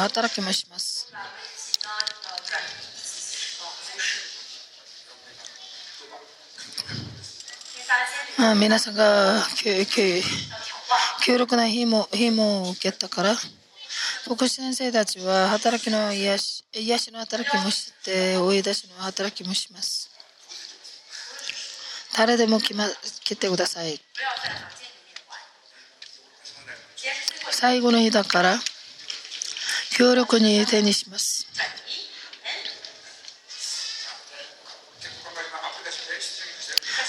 [0.00, 1.10] 働きもします。
[8.38, 9.42] あ、皆さんが，
[11.24, 13.34] 強力な日も日も受けたから
[14.28, 20.10] 牧師先生たちは働きの癒し癒しの働きもして追い出しの働きもします
[22.16, 22.84] 誰でも来,、ま、
[23.24, 24.00] 来てください。
[27.50, 28.58] 最後の日だから
[29.98, 31.44] 強力に手にします。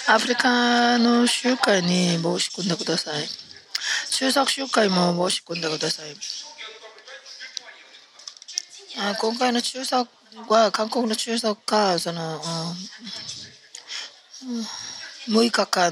[0.07, 3.27] アフリカの集会に申し込んでください。
[4.09, 6.15] 中作集会も申し込んでください。
[8.97, 10.09] あ今回の中作
[10.47, 12.41] は韓国の中作かその、
[15.27, 15.91] うん、6日間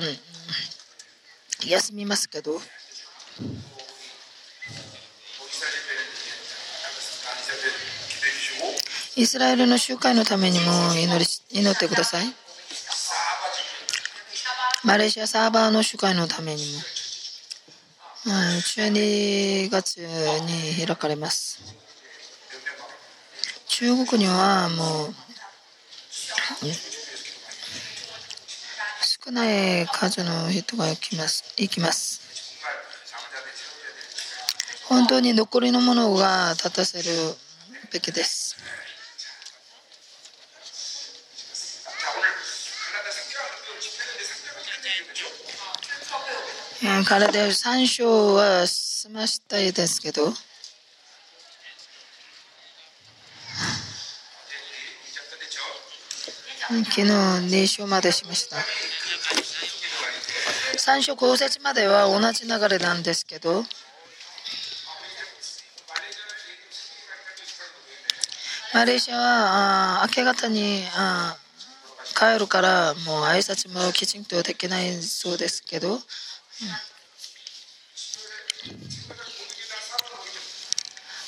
[1.63, 2.59] 休みますけど。
[9.17, 12.25] イスラエルの集会のためにも祈り祈ってください。
[14.85, 16.61] マレーシアサーバーの集会のために
[18.25, 21.75] も、はい、12月に開かれます。
[23.65, 25.13] 中国にはもう
[29.25, 31.55] 少ない数の人が来ます。
[31.57, 32.21] 行きます。
[34.87, 37.05] 本当に残りのものが立たせる
[37.91, 38.46] べきです。
[46.99, 50.31] ん、体を三章は済ましたいですけど、
[56.69, 58.57] 昨日2章までしました。
[60.77, 63.63] 3章後節までは同じ流れなんですけど、
[68.73, 70.83] マレーシアは明け方に
[72.15, 75.99] 帰るからもう挨拶もきちんとできないそうですけど。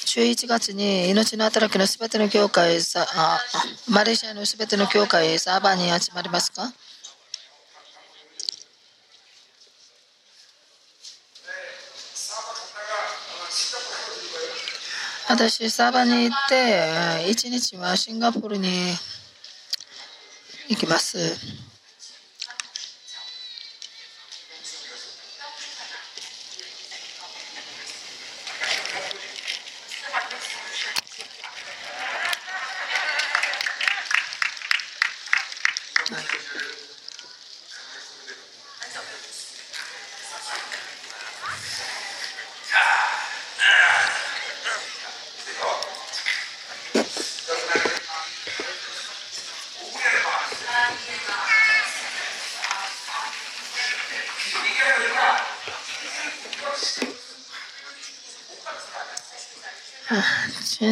[0.06, 3.40] 11月に命の働きのすべての教会さあ
[3.88, 6.74] マレーシアのすべての教会サーバーに集まりますか？
[15.30, 18.68] 私サーバーに行って1日はシンガポールに
[20.70, 21.69] 行きます。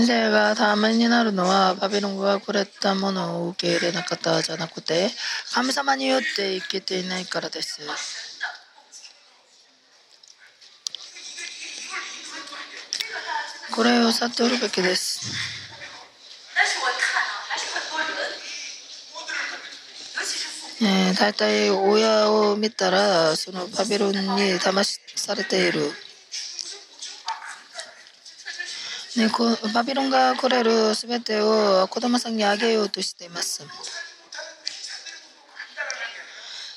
[0.08, 5.10] 神聖がダメになるのはバビロンがくれたものを受け入れなかったじゃなくて
[5.53, 7.82] 神様によって生きていないからです。
[13.76, 15.36] これを悟るべきです。
[20.82, 24.18] えー大体親を見たらそのバビロンに
[24.60, 25.91] 騙しされている、
[29.18, 33.65] ね、こバビロンが来れる全てを子供さんにあげようとしています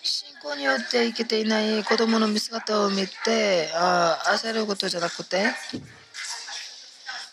[0.03, 5.51] 信仰によって生きていない子供の見姿を見てあ焦ることじゃなくて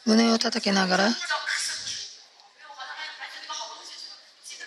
[0.06, 1.72] 胸を叩きながら不知道可是
[2.28, 3.92] 没有把他们孩子那个好东西
[4.44, 4.66] 记得。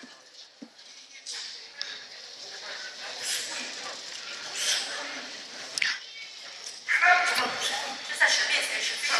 [8.09, 9.13] 这在神面前是非常，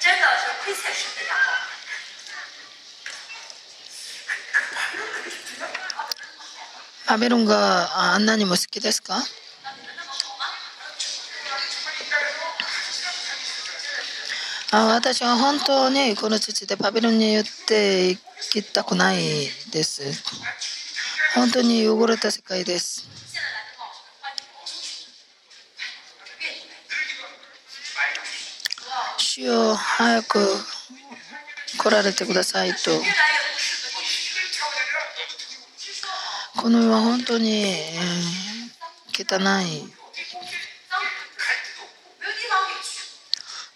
[0.00, 1.48] 真的是亏欠神的仰望。
[7.24, 9.16] バビロンがあんなにも好きですか？
[14.72, 18.14] あ私は本当にこの土でバビロンによって
[18.52, 19.16] 生きたくない
[19.72, 20.02] です。
[21.34, 23.08] 本当に汚れた世界です。
[29.16, 30.46] 主よ早く
[31.78, 32.90] 来られてくださいと。
[36.64, 39.84] この世は本当に、えー汚い。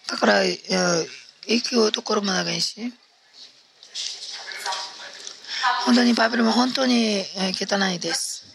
[0.07, 2.91] だから、生きるところもないし、
[5.85, 8.47] 本当にバビロンは本当にえー汚いです。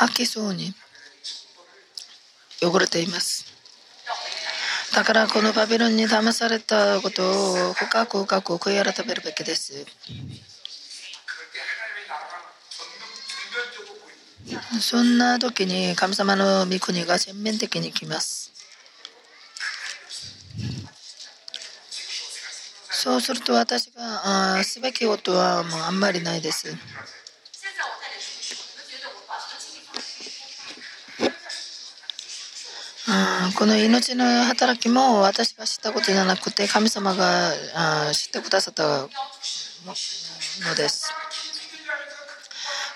[0.00, 0.74] 吐きそうに
[2.60, 3.41] 汚れています。
[4.94, 7.22] だからこのバビロンに騙されたこと
[7.70, 9.86] を深く深く悔い改めるべきです。
[14.80, 18.52] そんな時に神様の御国が全面的に来ます。
[22.90, 26.76] そうすると私がすべきことはもうあんまりないです。
[33.58, 39.08] この命の働きも私が知ったことじゃなくて神様があ知ってくださったの
[40.74, 41.12] です。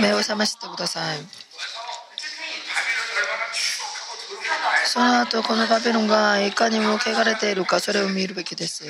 [0.00, 1.18] 目を覚ましてください。
[4.86, 8.82] その後このバビロンがいかにも汚れているかそれを見るべきです。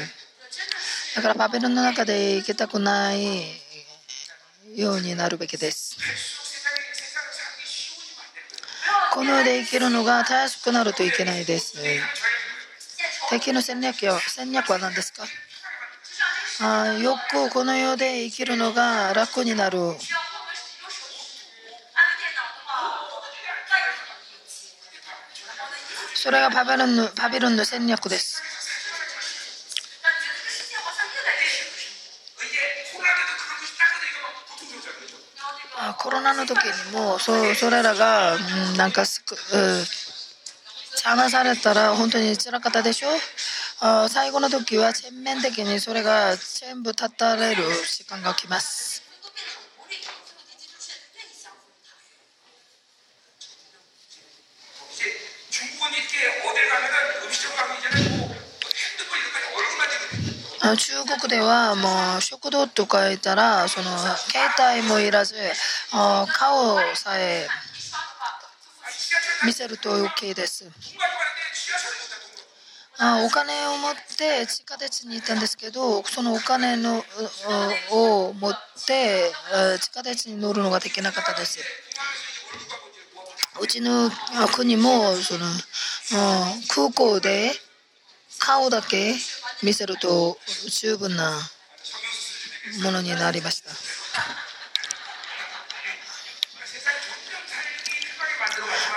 [1.16, 3.44] だからバビロンの中で行けたくない
[4.74, 5.98] ようになるべきです。
[9.12, 11.76] この世で生きるのがたやすくなるといけないです。
[13.34, 15.24] 永久の戦略よ戦略は何ですか？
[16.62, 19.78] あよくこの世で生きるのが楽になる。
[26.14, 28.40] それがバビロンのバビロンの戦略です。
[35.76, 38.38] あコロナの時にもそそれらが、う
[38.74, 39.84] ん、なんかすく、うん
[41.04, 43.08] 話されたら本当に辛かったでしょ？
[44.08, 49.02] 最後の時は全面的にそれが全部断たれる時間が来ます。
[60.76, 65.34] 中国ではもう食堂とかいたらその携帯もいらず
[65.92, 67.46] 顔さえ
[69.44, 70.70] 見せると余計です。
[72.98, 77.02] あお金を持って地下鉄に行ったんですけどそのお金の
[77.90, 78.52] を持っ
[78.86, 79.32] て
[79.80, 81.58] 地下鉄に乗るのができなかったです
[83.60, 84.10] うちの
[84.54, 85.46] 国もその
[86.68, 87.50] 空港で
[88.38, 89.14] 顔だけ
[89.62, 90.36] 見せると
[90.68, 91.32] 十分な
[92.84, 93.70] ものになりました。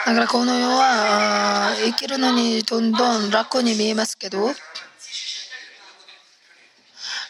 [0.07, 4.47] だからこの世は生きるのにどんどん楽に見えますけど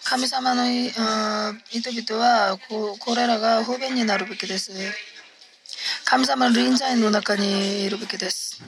[0.03, 0.63] 神様の
[1.71, 2.55] 人々は
[2.99, 4.71] これらが不便になるべきです。
[6.05, 8.63] 神様の臨在の中にいるべきです。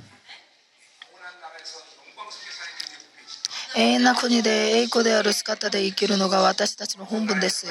[3.78, 7.68] 永遠な国で栄光である姿で生きるのが私たちの本分です。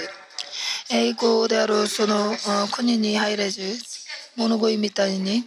[0.88, 2.36] 栄光であるその
[2.70, 3.60] 国に入れず
[4.36, 5.44] 物乞いみたいに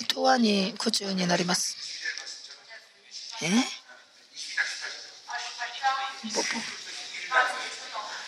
[0.00, 1.76] 永遠に苦中になります。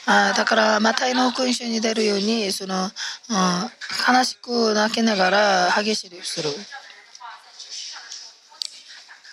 [0.06, 2.90] あだからマタイの君主に出るようにその、うん、
[4.14, 6.50] 悲しく泣きながら激しくする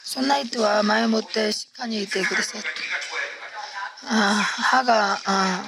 [0.04, 2.62] そんな人は前もってしっかりいてください
[4.10, 5.64] あ歯があ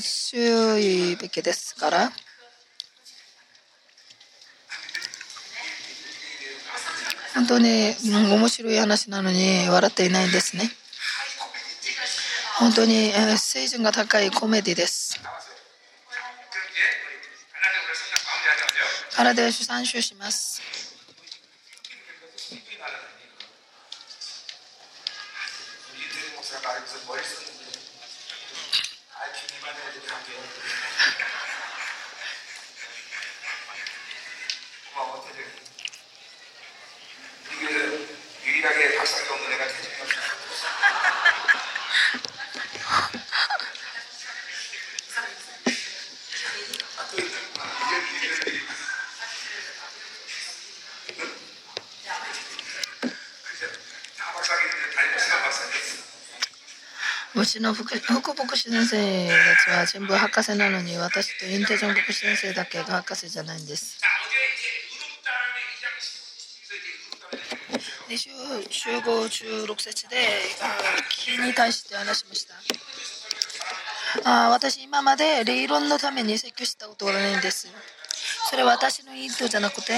[0.00, 2.12] 強いべきですから。
[7.34, 10.70] 本当にうん面白い話なのに笑っていないんですね。
[12.58, 15.20] 本当に水準が高いコメディです。
[19.14, 20.60] 体を主産集します。
[57.62, 64.00] の福福牧師先生たちは全部博士なのに私とインテジョン牧師先生だけが博士じゃないんです。
[68.08, 70.16] 20、15、16節で
[71.08, 72.54] 気に対して話しました。
[74.24, 77.68] あ私今まで理論のために説教したことがないんです。
[78.50, 79.94] それは私の意図じゃなくて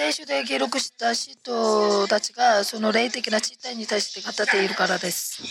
[0.00, 5.42] 聖書で記録した人たちがその霊的な実態に対して語っているからです。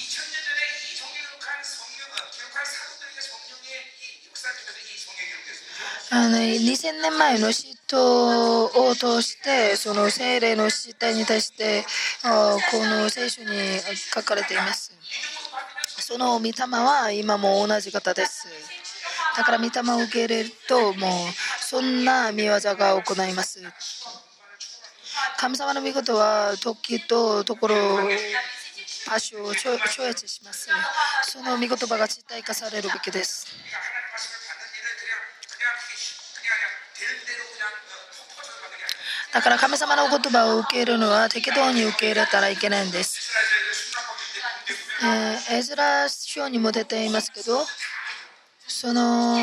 [6.10, 11.86] あの2000年前の人を通してその精霊の実態に対して
[12.24, 12.28] こ
[12.84, 13.50] の聖書に
[14.16, 14.92] 書かれています。
[16.00, 18.48] その御霊は今も同じ方です。
[19.38, 21.10] だから御霊を受け入れるともう
[21.62, 23.62] そんな見業が行います。
[25.40, 27.76] 神様の御事は時とところ
[29.10, 29.74] 場所を超
[30.06, 30.68] 越します。
[31.24, 33.48] その御言葉が実体化されるべきです。
[39.32, 43.32] だから神様のお言葉を受けるのは適当に受け入れたらいけないんです。
[45.02, 47.66] えー、エズラ書にも出ていますけど、
[48.68, 49.38] その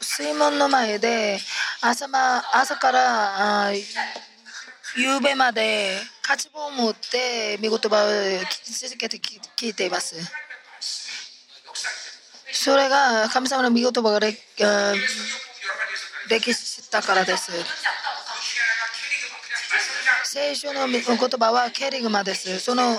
[0.00, 1.40] 水門の前で
[1.84, 8.08] 朝,、ま、朝からあ夕べまで勝ち棒を持って見言葉を
[8.64, 10.14] 続けて聞いています。
[12.52, 14.36] それが神様の見言葉が歴
[16.54, 17.50] 史したからです。
[20.24, 22.60] 聖書の言葉はケリグマです。
[22.60, 22.96] その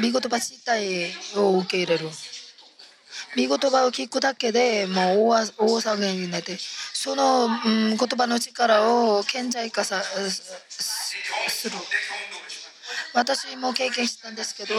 [0.00, 2.08] 見言葉自体を受け入れる。
[3.36, 11.76] 見言葉を聞くだけでもう大大騒ぎになってその、うん、言葉の力を顕在化さする。
[13.14, 14.74] 私も経験したんですけど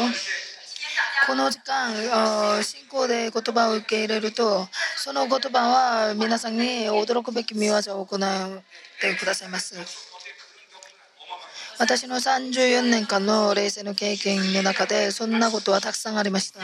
[1.26, 8.20] この時間信仰で言葉を受け入れるとその言葉は皆さんに驚くべき見業を行っ
[9.02, 9.76] てくださいます。
[11.78, 16.62] 私の34年間の冷静の経験の中でそんなことはたくさんありました。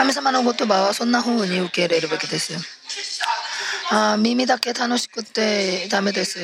[0.00, 2.54] 神様の言葉はそんな風に受け入れるべきです
[3.92, 6.38] あ耳だけ楽しくてダメです。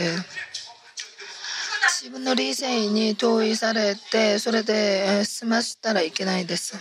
[2.03, 6.77] 自分の理性に同意されてそれで済ましたらいけないです。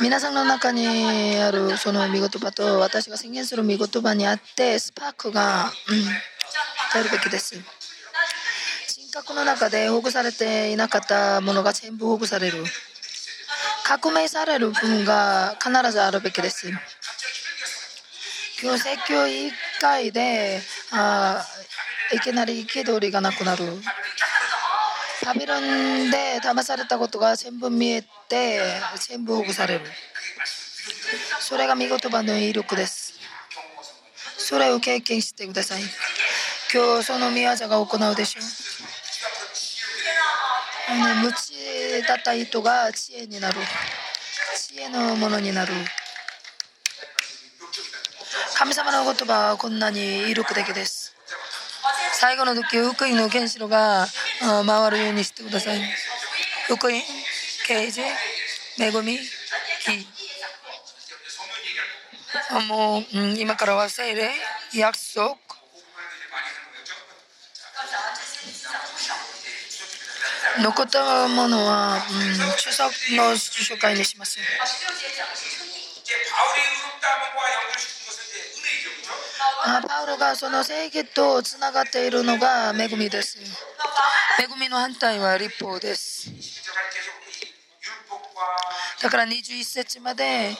[0.00, 7.83] 皆さんの中にあるその見言葉と私が宣言する見言葉にあってスパークが、うん、出るべきです。
[9.14, 12.64] 過去の中で保護されていなかったものが全部保護される。
[13.84, 16.68] 革命される分が必ずあるべきです。
[18.60, 20.60] 今日説教委員会で
[20.90, 21.46] あ
[22.12, 23.64] いきなり憤りがなくなる。
[25.24, 28.58] パビロンで騙されたことが全部見えて
[28.96, 29.82] 全部保護される。
[31.38, 33.14] それが見事葉の威力です。
[34.38, 35.82] それを経験してください。
[36.74, 38.73] 今日その宮座が行うでしょう。
[40.94, 41.52] あの無知
[42.06, 43.56] だった人が知恵になる。
[44.56, 45.72] 知恵のものになる。
[48.56, 51.16] 神様の言葉はこんなに威力的です。
[52.12, 54.06] 最後の時福井の原子炉が
[54.40, 55.80] 回るようにしてください。
[56.68, 57.02] 福井
[57.66, 58.00] 刑事、
[58.78, 60.06] め恵み木。
[62.68, 63.02] もう、
[63.36, 64.30] 今からは精霊
[64.72, 65.43] 約束。
[70.62, 74.38] 残ったものは、うん、中作の紹介にします。
[79.88, 83.38] パウロがその正義とつながっているのが恵みです。
[84.38, 86.30] 恵みの反対は立法です。
[89.02, 90.50] だから21節まで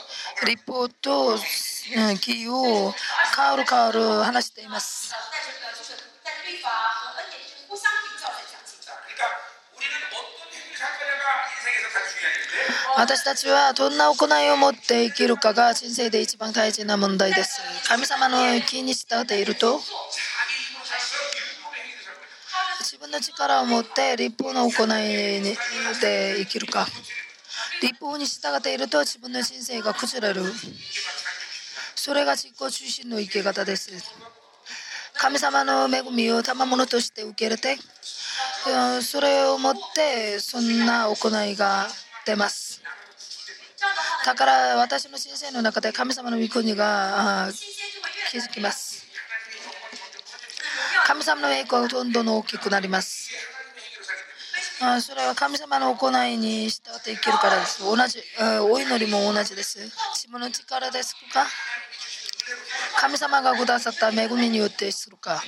[0.47, 2.93] 立法と義を
[3.37, 5.13] 変わる変わる話しています。
[12.97, 17.61] 私たちはどんな行いを持って生きるかが人生で一番大事な問題です。
[17.87, 19.81] 神様の気に従っていると
[22.81, 24.89] 自分の力を持って立法の行い
[26.01, 26.87] で生きるか。
[27.83, 30.43] 立法に従っていると自分の人生が崩れる。
[31.97, 33.91] それが実行中心の生き方です。
[35.15, 37.79] 神様の恵みを賜物として受け入れて
[39.03, 41.87] それをもってそんな行いが
[42.25, 42.83] 出ます，
[44.25, 47.49] だから私の人生の中で神様の御国が
[48.31, 49.05] 気づきます。
[51.07, 53.31] 神様の栄光がどんどん大きくなります
[55.01, 57.83] それは神様の行いに従って生きるからです。
[57.83, 58.23] 同じ、
[58.71, 59.79] お祈りも同じです。
[60.15, 61.47] 自分の力ですか？
[63.01, 65.43] 神様がくださった恵みによってするか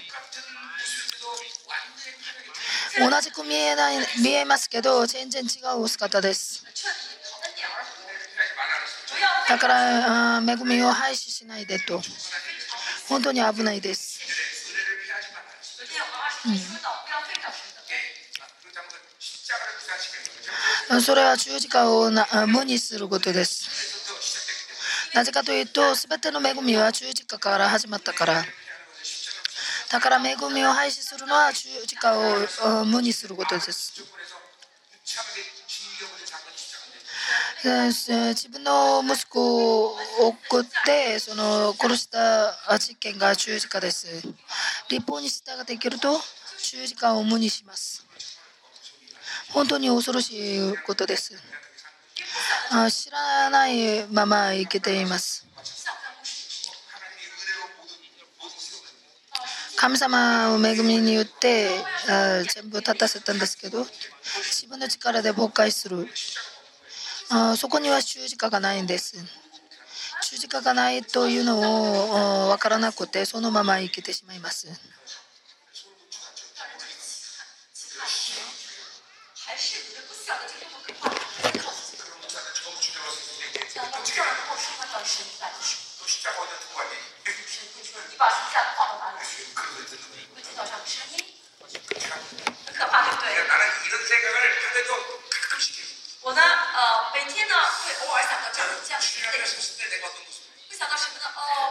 [2.98, 6.64] 同じく見えない見えますけど全然違うお姿です。
[9.48, 12.00] だから恵みを廃止しないでと。
[13.08, 14.20] 本当に危ないです、
[20.90, 23.70] うん、それは十字架をな無にすることです。
[25.14, 28.44] なぜかというと全ての恵みは十字架から始まったから。
[29.90, 34.02] だから恵みを廃止するのは十字架を無にすることです。
[37.64, 44.06] 自分の息子を送ってその殺した実験が十字架です。
[44.90, 46.20] 立法に従っていけると
[46.62, 48.04] 十字架を無にします。
[49.52, 50.32] 本当に恐ろし
[50.70, 51.34] いことです。
[52.90, 55.45] 知らないまま生きています。
[59.76, 61.68] 神様を恵みによって
[62.54, 66.08] 全部立たせたんですけど自分の力で崩壊する。
[67.28, 69.16] あそこには十字架がないんです。
[70.22, 74.68] 十字架がないというのを分からなくてそのまま生きてしまいます。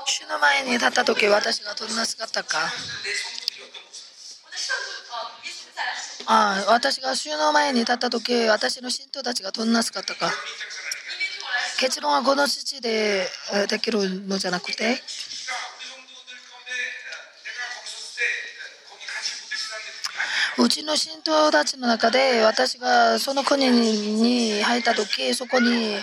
[0.06, 2.60] 主の前に立った時私がどんな姿か
[6.28, 10.32] ああ私が主の前に立った時私の信徒たちがどんな姿か
[11.80, 13.28] 結論はこの父で
[13.70, 15.02] できるのじゃなくて。
[20.58, 25.98] うちの信徒たちの中で私がその国に入った時そこに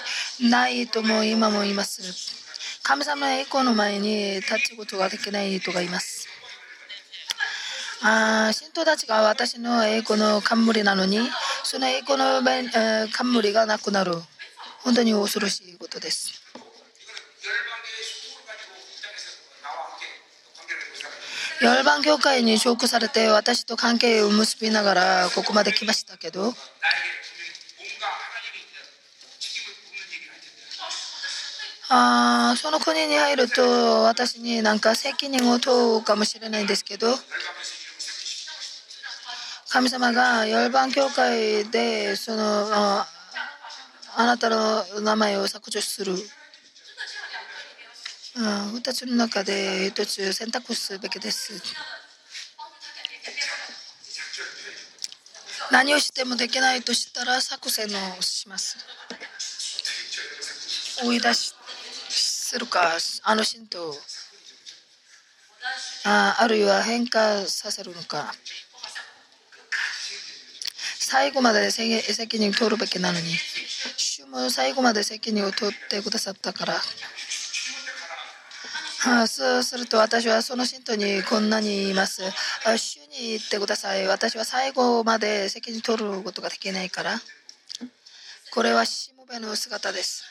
[0.51, 2.03] ない人も今もいます。
[2.83, 6.29] 神様の栄光の前に立つことができない人がいます。
[8.03, 11.21] あ信徒たちが私の栄光の冠なのに
[11.65, 14.13] その栄光の冠がなくなる。
[14.85, 16.42] 本当に恐ろしいことです。
[21.63, 26.53] ヨルバン教会に証拠されて私と関係を結びながらここまで来ましたけど
[31.89, 33.63] あその国に入ると
[34.03, 37.07] 私になんか責任を問うかもしれないんですけど
[39.69, 43.07] 神様がヨルバン教会でそのあ
[44.19, 46.15] なたの名前を削除する。
[48.35, 48.45] うん、
[48.77, 51.53] 2つの中で1つ選択すべきです。
[55.71, 58.79] 何をしてもできないとしたら作戦をします。
[61.05, 61.55] 追い出し
[62.09, 62.93] するか、
[63.25, 63.95] あの神道
[66.05, 68.35] ああるいは変化させるのか。
[70.99, 73.27] 最後まで責責任取るべきなのに、
[73.97, 76.81] 主も最後まで責任を取ってくださったから。
[79.03, 82.23] は、そうすると私はその信徒にこんなに言います。
[82.77, 84.07] 主に言ってください。
[84.07, 87.21] 私は最後まで責任取ることができないから。
[88.53, 90.23] これはしもべの姿です。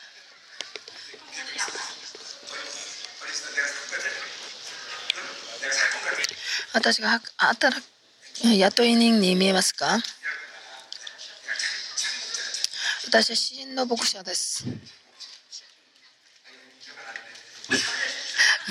[6.73, 7.85] 私が働く
[8.47, 9.99] 雇い人に見えますか？
[13.07, 14.63] 私は死因の牧者です。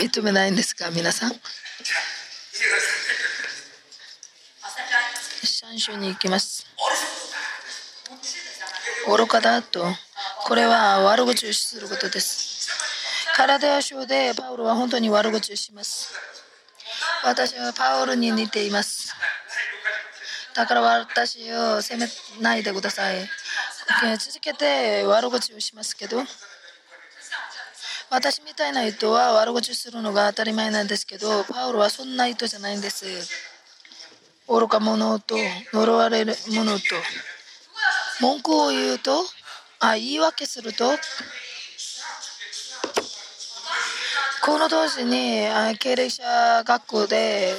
[0.00, 1.32] 認めないんですか皆さん？
[5.44, 6.66] 山州に行きます。
[9.06, 9.84] 愚かだと。
[10.46, 12.70] これは悪口をすることです。
[13.36, 16.14] 体やデでパウロは本当に悪口をします。
[17.22, 19.14] 私はパウロに似ています。
[20.54, 22.08] だから私を責め
[22.40, 23.28] ないでください。
[24.18, 26.22] 続けて悪口をしますけど。
[28.10, 33.06] 私みたいな人は悪口するのが当たり前なんですけど、パウロはそんな人じゃないんです。
[34.48, 35.36] 愚か者と
[35.72, 36.82] 呪われる者と
[38.20, 39.12] 文句を言うと、
[39.78, 40.90] あ言い訳すると、
[44.44, 45.46] この当時に
[45.78, 47.54] 経歴者学校で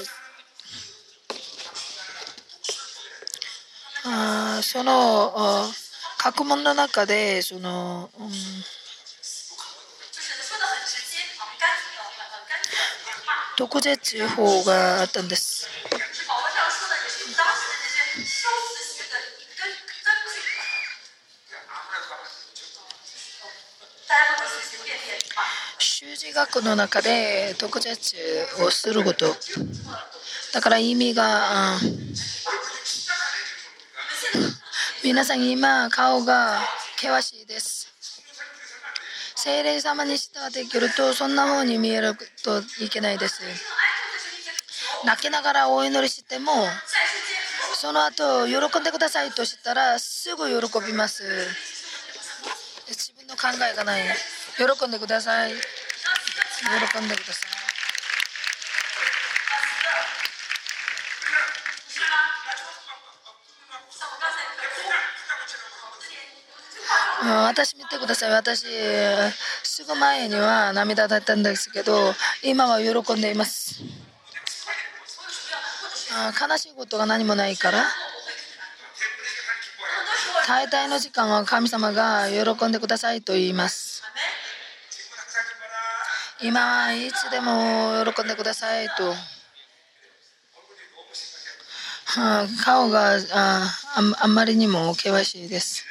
[4.06, 5.32] あその
[6.22, 8.30] 学問の中でその、うん
[13.58, 15.68] 毒舌法があったんです？
[25.80, 28.18] 修士学の中で毒舌
[28.64, 29.36] をすること？
[30.54, 31.78] だから意味が
[35.04, 36.60] 皆さん今顔が
[36.98, 37.81] 険しいです。
[39.44, 42.14] 精霊様に従ってくるとそんな方に見える
[42.44, 43.42] といけないです。
[45.04, 46.52] 泣きながらお祈りしても
[47.74, 51.24] その後喜んでくださいとしたらすぐ喜びます。
[52.88, 54.04] 自分の考えがない。
[54.58, 55.52] 喜んでください。
[55.52, 55.56] 喜
[57.04, 57.61] んでください。
[67.24, 68.32] 私見てください。
[68.32, 68.66] 私
[69.64, 72.14] すぐ前には涙だったんですけど
[72.44, 73.84] 今は喜んでいます。
[76.14, 77.86] あ悲しいことが何もないから
[80.48, 84.04] 大体の時間は神様が喜んでくださいと言います。
[86.42, 89.14] 今はいつでも喜んでくださいと。
[92.66, 93.72] 顔があ
[94.20, 95.86] あんまりにも険しいです。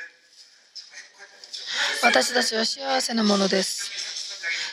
[2.02, 3.90] 私たちは幸せなものです。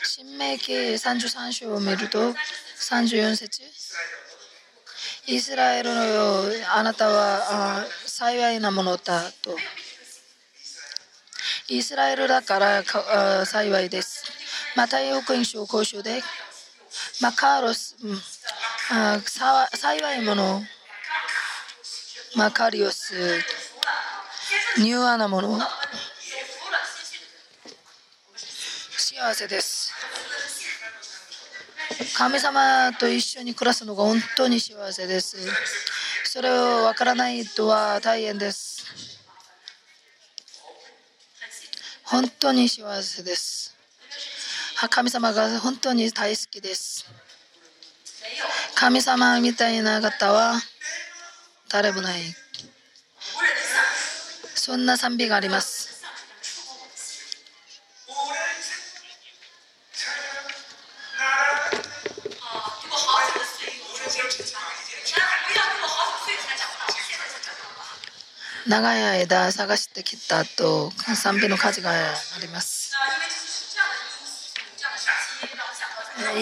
[0.02, 2.32] 新明記33章を見ると
[2.80, 3.62] 34節
[5.26, 9.56] イスラエルのようあなたはあ幸いなものだと
[11.68, 14.24] イスラエルだからあ幸いです。
[14.74, 16.22] また、福音書講習で
[17.20, 18.18] マカロス、うん
[18.90, 20.62] あさ幸いもの
[22.36, 23.14] マカリオス
[24.78, 25.58] ニューアなもの
[29.18, 29.92] 幸せです。
[32.16, 35.36] 神様と一緒に暮らすのが本当に幸せです。
[36.22, 38.86] それをわからない人は大変です。
[42.04, 43.74] 本当に幸せです。
[44.88, 47.04] 神様が本当に大好きです。
[48.76, 50.60] 神様みたいな方は
[51.68, 52.20] 誰もない。
[54.54, 55.77] そんな賛美があります。
[68.68, 71.94] 長い間探してきた後賛美の火事があ
[72.42, 72.92] ります。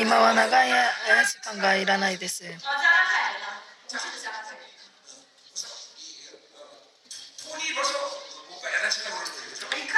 [0.00, 0.68] 今は長い
[1.24, 2.42] 時間がいらないです。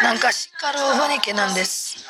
[0.02, 2.04] なんかしっかる雰囲気なんです。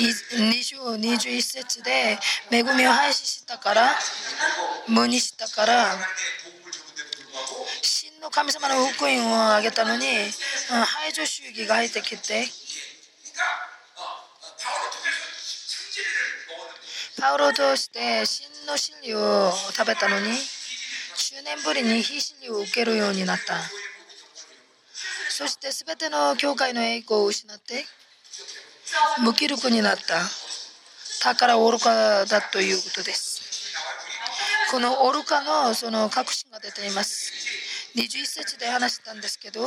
[0.00, 2.18] 20 21節で
[2.50, 3.90] 恵みを廃止したから
[4.88, 5.94] 無にしたから
[7.82, 10.04] 真の神様の福音をあげたのに
[10.68, 12.44] 排除主義が入ってきて
[17.20, 23.54] パウロを通して真の真理を食べたのに10年ぶりに非真理を受けるようになった。
[25.28, 27.84] そして全ての教会の栄光を失って
[29.22, 30.20] 無気力になった。
[31.24, 33.29] だから愚かだということです。
[34.70, 37.32] この愚かのその確信が出ています。
[37.96, 39.66] 21節で話したんですけど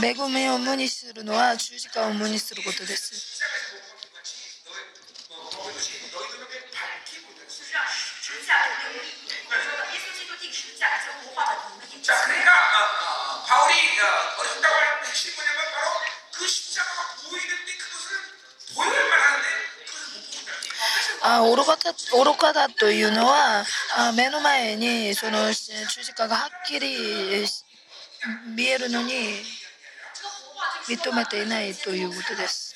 [0.00, 3.42] 恵みを無にするのは十字架を無にすることです。
[21.22, 21.92] あ愚かだ
[22.24, 23.64] 愚かだというのは
[23.98, 26.88] あ目の前にその十字架がはっきり
[28.56, 29.12] 見えるのに
[30.88, 32.74] 認めていないということです。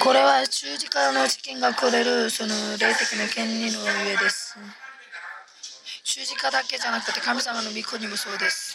[0.00, 4.56] これは十字架の事件がくれるその霊的な権利の上です。
[6.04, 8.67] 十字架だけじゃなくて神様の御子にもそうです。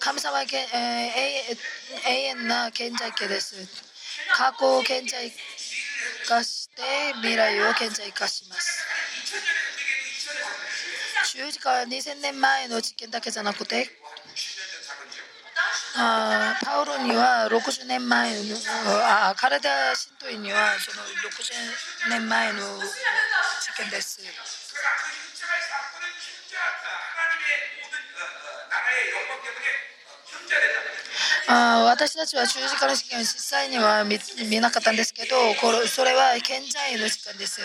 [0.00, 1.58] 神様はけ、えー
[2.06, 3.56] 永永遠な顕在形です。
[4.36, 5.32] 過去を顕在
[6.28, 6.82] 化して
[7.16, 8.86] 未来を顕在化します。
[11.34, 13.88] 十字架は2000年前の事件だけじゃなくて、
[15.96, 18.54] あパウロには60年前の
[19.04, 24.20] あー彼ら信徒にはその60年前の事件です。
[31.48, 34.18] あ私たちは十字架の事件を実際には見
[34.50, 37.60] 見なかったんですけどこれそれは現在の事件です。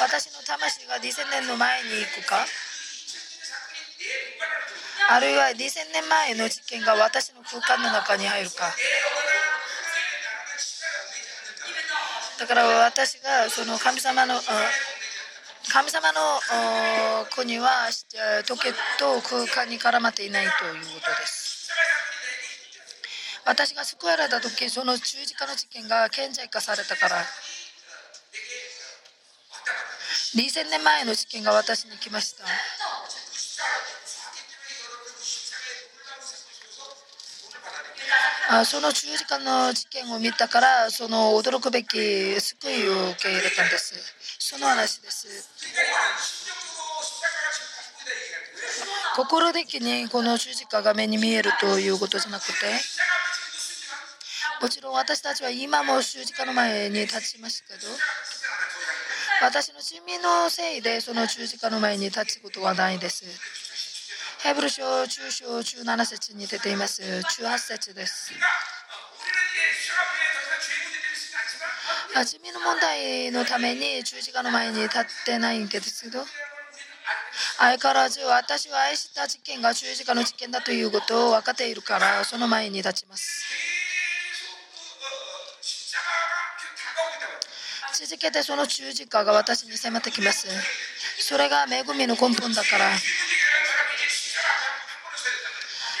[0.00, 2.46] 私の魂が2000年の前に行くか？
[5.10, 8.72] あるいは2000年前の事件が私の空間の中に入るか？
[12.38, 14.40] だから私がその神様の
[15.68, 16.40] 神様の
[17.34, 17.90] 国はあ
[18.44, 21.49] 時と空間に絡まっていないということです。
[23.44, 27.24] 私が救われた時その十字架の事件が顕在化されたから。
[30.34, 32.44] 2000年前の事件が私に来ました。
[38.52, 43.94] あその十字架の事件を見たからその驚くべき救いを受け入れたんです。
[44.38, 45.48] その話です。
[49.16, 52.52] 心的にこの十字架が目に見えるということじゃなくて
[54.60, 57.80] もちろん私たちは今も十字架の前に立ちますけど
[59.42, 63.24] 私の罪のせいでその十字架の前に立つことはないです。
[64.42, 67.02] ヘブル書中章17節に出ています。
[67.02, 68.32] 18節です。
[72.12, 76.22] 罪の問題のために十字架の前に立ってないんですけど
[77.58, 83.69] 相変わらず私は愛した実験が十字架の実験だということを分かっているからその前に立ちます。
[88.02, 90.48] 続けてその十字架が私に迫ってきます。
[91.18, 92.86] それが恵みの根本だから。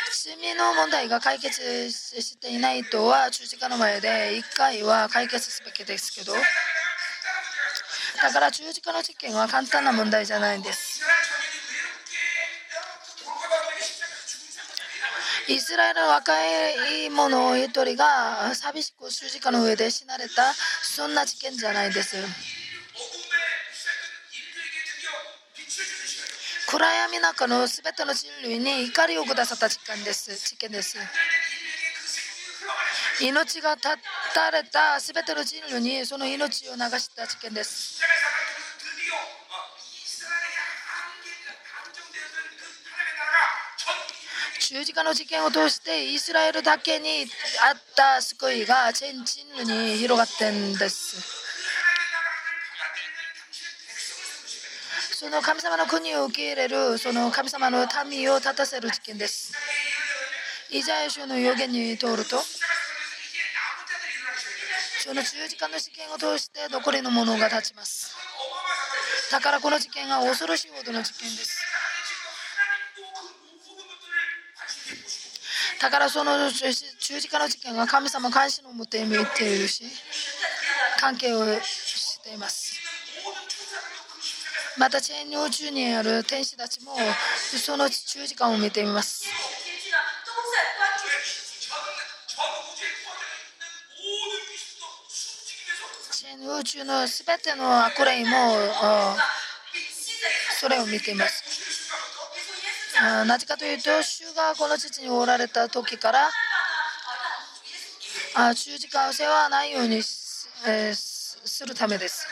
[0.08, 6.32] 罪の問題が解決していないとは十字架の前で1回は解決すべきですけど。
[6.32, 6.40] だ
[8.32, 11.02] から十字架の事件は簡単な問題じゃないんです。
[15.50, 16.32] イスラエルの若
[17.04, 20.54] い者一人が寂しく十字架の上で死なれた
[20.92, 22.16] そんな事件じゃないです。
[26.66, 30.34] 暗闇の中の全ての人類に怒りをくださった事件です。
[30.34, 30.98] 事件です。
[33.22, 33.88] 命が絶
[34.34, 38.00] たれた全ての人類にその命を流した事件です。
[44.70, 47.26] 十字架の事件を通してイスラエルだけに
[47.72, 51.20] あった救いが全人類に広がってんです。
[55.16, 59.52] その神様の国を受け入れるその神様の民を立たせる事件です。
[60.70, 62.36] イザヤ書の予言に通ると
[65.02, 68.14] その十字架の事件を通して残りのものが立ちます。
[69.32, 71.59] だからこの事件は恐ろしいほどの事件です。
[75.80, 76.70] だからその十
[77.20, 79.84] 字架の事件が神様関心を持って見ているし
[81.00, 82.74] 関係をしています。
[84.78, 86.92] またチェーン領中にある天使たちも
[87.26, 89.24] その十字架を見ています。
[96.12, 98.28] チェーン領中の全ての悪霊も
[100.60, 101.49] それを見ています。
[103.22, 106.28] う、なぜかというと主がこの地におられた時から
[108.34, 112.26] あ十字架を背負わないように、えー、するためです。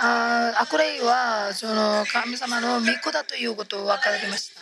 [0.00, 4.60] あ悪霊はその神様の御子だということを分かりました。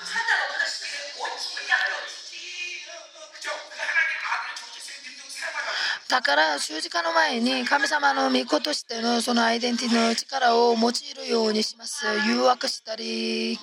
[6.09, 12.05] だから十字架の前に神様の御子としてのそのアイデンティティの力を用いるようにします。
[12.29, 13.59] 誘惑したり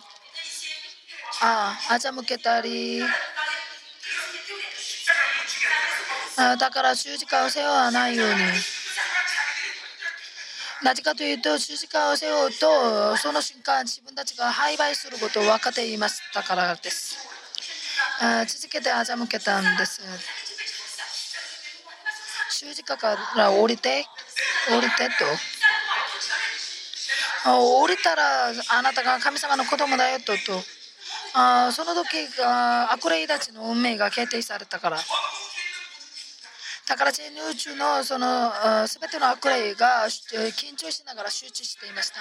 [1.41, 3.01] ああ欺けたり。
[6.37, 8.35] あだから十字架を背負わないように。
[10.81, 17.27] なぜかというと十字架を背負うとその瞬間自分たちが敗敗することを分かっていましたからです。
[18.21, 20.01] あ続けて欺けたんです。
[22.59, 24.05] 十字架から降りて
[24.69, 25.25] 降りてと。
[27.45, 30.78] 降りたらあなたが神様の子供だよとと。
[31.34, 34.97] あその時が悪霊たちの運命が決定されたから。
[36.88, 38.51] だから全宇宙のその
[38.88, 42.19] すべての悪霊がえー緊張しながら集中していました。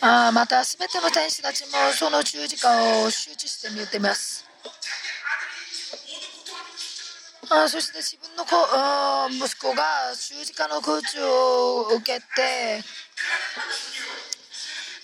[0.00, 4.47] あまたすべての天使たちもその十字架を集中して見ています。
[7.50, 8.50] あそして自分の子
[9.30, 9.82] 息子が
[10.14, 12.82] 十字架の空中を受けて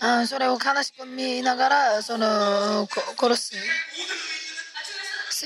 [0.01, 2.87] あそれを悲しく見ながらその
[3.19, 3.53] 殺す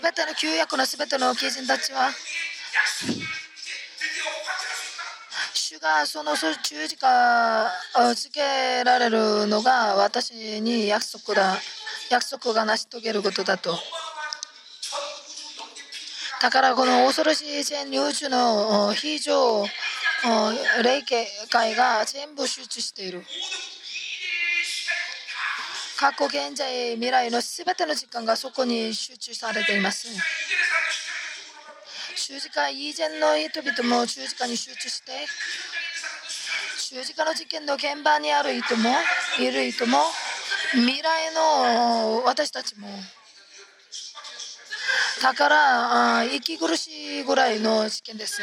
[0.00, 2.10] 全ての旧約の全ての基人たちは
[5.54, 7.70] 主がその十字架
[8.10, 11.58] をつけられるのが私に約束だ
[12.10, 13.78] 約束が成し遂げることだと。
[16.40, 19.64] だからこの恐ろしい全宇宙の非常
[20.82, 21.02] 霊
[21.50, 23.24] 界が全部集中している。
[25.98, 30.06] 過去現在未来の全ての時間がそこに集中されています。
[32.14, 35.12] 十字架以前の人々も十字架に集中して
[36.90, 38.90] 十字架の事件の現場にある人も
[39.40, 39.98] いる人も
[40.72, 42.88] 未来の私たちも
[45.22, 48.40] だから息苦しいぐらいの試験です。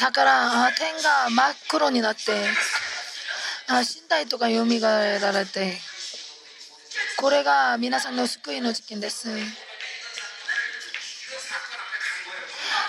[0.00, 2.32] だから天が真っ黒になって
[3.68, 5.76] 身体とか蘇られて
[7.16, 9.28] これが皆さんの救いの実験です。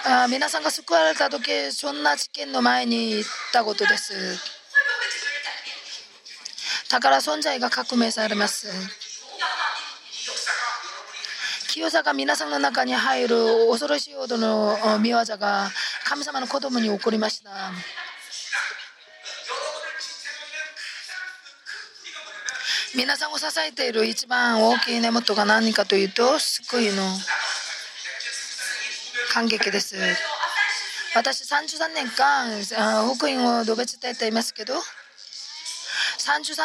[0.05, 4.13] あ皆さんが救われた時そんな事件の前に行ったことです。
[6.89, 9.08] だから存在が革命されます。
[11.79, 13.37] 強さが皆さんの中に入る
[13.69, 15.69] 恐ろしいほどの見業が
[16.03, 17.51] 神様の子供に起こりました。
[22.97, 27.03] 皆さんを支えている一番大きい根元が何かというと救いの
[29.31, 29.95] 感激です
[31.15, 32.63] 私33年間
[33.15, 34.79] 福音を述べ伝えていますけど33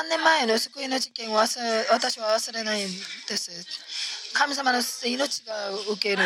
[0.09, 1.59] 年前の救いの事件を私
[2.19, 2.87] は忘れないん
[3.29, 3.94] です
[4.35, 6.23] 神様の命が受ける。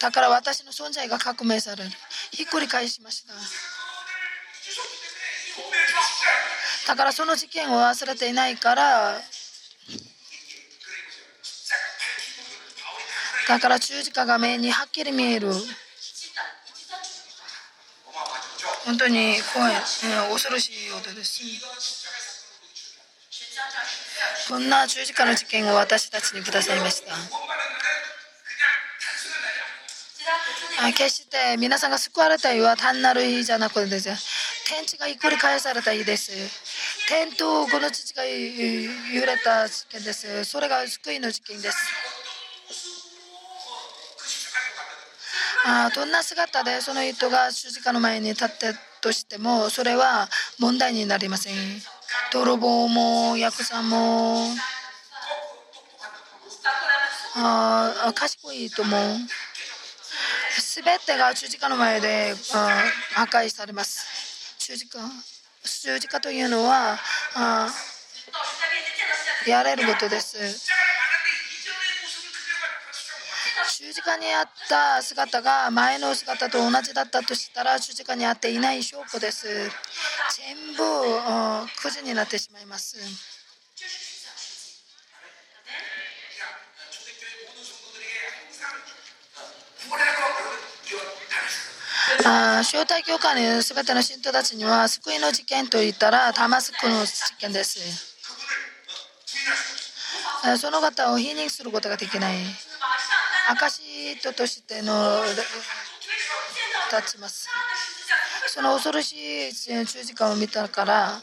[0.00, 1.90] だから私の存在が革命される。
[2.32, 3.34] ひっくり返しました。
[6.88, 9.20] だからその事件を忘れていないから。
[13.46, 15.52] だから十字架が目にはっきり見える。
[18.84, 21.99] 本当に怖い、恐ろしい音です。
[24.50, 27.14] そんな十字架の事件を私たちにくださいました。
[30.92, 36.32] 決して皆さんが救われた日は単なる日じゃなくて天地がひっくり返された日です。
[37.08, 40.44] 天とこの父が揺れた事件です。
[40.44, 41.76] それが救いの事件です。
[45.64, 50.28] あどんな姿でその人が十字架の前に立ってとしてもそれは
[50.58, 51.54] 問題になりません。
[52.32, 54.46] 泥棒もヤクザも
[57.36, 59.00] あ賢いと思う。
[60.58, 62.84] すべてが十字架の前であ
[63.14, 64.56] 破壊されます。
[64.58, 65.00] 十字架
[65.64, 66.98] 十字架というのは
[67.34, 67.68] あ，
[69.46, 70.69] やれることです。
[73.80, 79.46] 十字架にあった姿が前の姿と同じだったとしたら十字架にあっていない証拠です。
[79.48, 80.82] 全部
[81.80, 82.98] くじになってしまいます。
[92.26, 97.80] あ招待教会の全ての信徒たちには救いの事件といったらダマスクの事件です。
[100.58, 102.36] その方を否認することができない。
[103.56, 103.82] 証
[104.14, 105.22] 人としての
[106.90, 107.48] 立ちます。
[108.48, 109.12] その恐ろし
[109.48, 111.20] い十字架を見たから、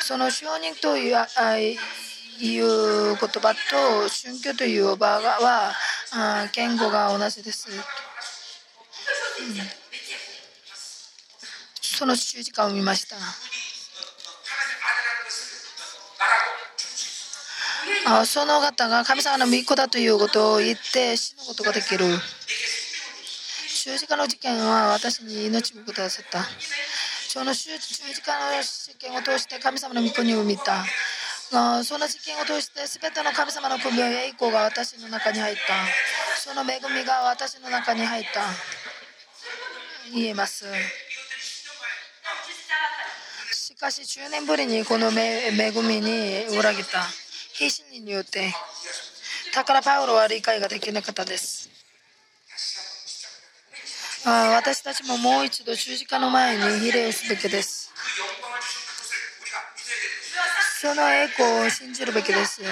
[0.00, 1.78] その証人というあいう
[2.40, 5.72] 言葉と宗教という場は
[6.12, 7.68] あ言語が同じです。
[7.68, 10.28] 会说自己见没见过。
[11.98, 13.16] その十字架を見ました。
[18.24, 22.06] その方が神様の御子だということを言って死ぬことができる。
[23.84, 26.44] 十字架の事件は私に命をくださった。
[27.28, 30.84] その十字架の事件を通して神様の御子に生みた。
[31.84, 35.60] その事件を通して全ての神様の首を栄光が私の中に入った。
[36.40, 38.40] その恵みが私の中に入った。
[40.14, 40.64] 言えます。
[43.52, 47.27] しかし10年ぶりにこの恵みに裏切った。
[47.58, 48.54] 非兵士によって
[49.52, 51.68] だからパウロは理解ができなかったです。
[54.24, 57.90] あ私たちももう一度十字架の前に比例すべきです。
[60.80, 62.62] その栄光を信じるべきです。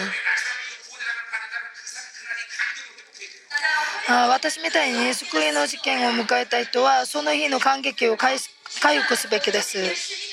[4.09, 10.26] あ私みたいに救いの事件を迎えた人はその日の感激を回復すべきです。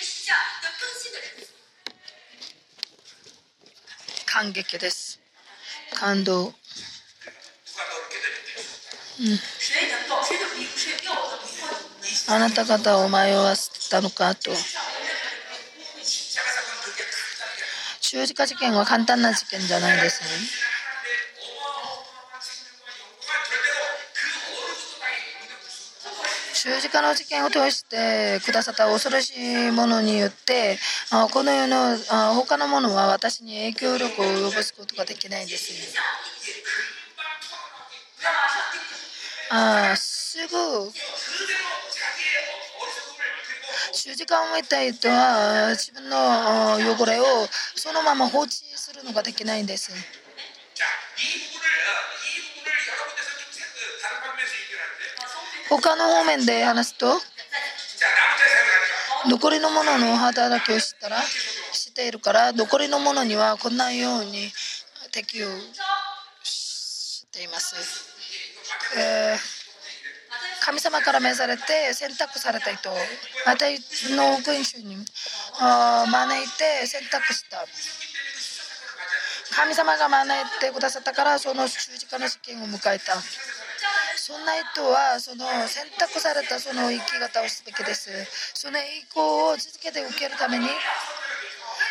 [4.33, 5.21] 感激です。
[5.93, 6.45] 感動。
[6.45, 6.53] うん、
[12.29, 14.49] あなた方を迷わせたのかと。
[18.01, 20.29] 十字架事件は簡単な事件じゃないですね。
[26.63, 30.77] 十字架の事件を通してくださった恐ろしいものによって
[31.33, 31.97] この世の
[32.35, 35.93] 他のものは私に影響力を及ぼすことができないんです。
[39.49, 40.89] あすぐ
[43.93, 46.15] 十字架を得た人は自分の
[46.95, 47.25] 汚れを
[47.75, 49.91] そのまま放置するのができないんです。
[55.81, 57.07] 他の方面で話すと
[59.27, 64.51] 残りのものの働きをしたらしているから残りのものにはこんなように
[65.11, 65.47] 適応
[66.43, 67.75] しています、
[68.99, 72.89] えー、神様から召されて選択された人
[73.47, 73.65] また
[74.15, 76.47] の福音書に招い
[76.81, 77.65] て選択した。
[79.55, 83.13] 神様が招いてくださったからその十字架の試験を迎えた。
[84.15, 88.09] そんな人はその選択されたその生き方をすべきです。
[88.53, 90.67] その栄光を続けて受けるために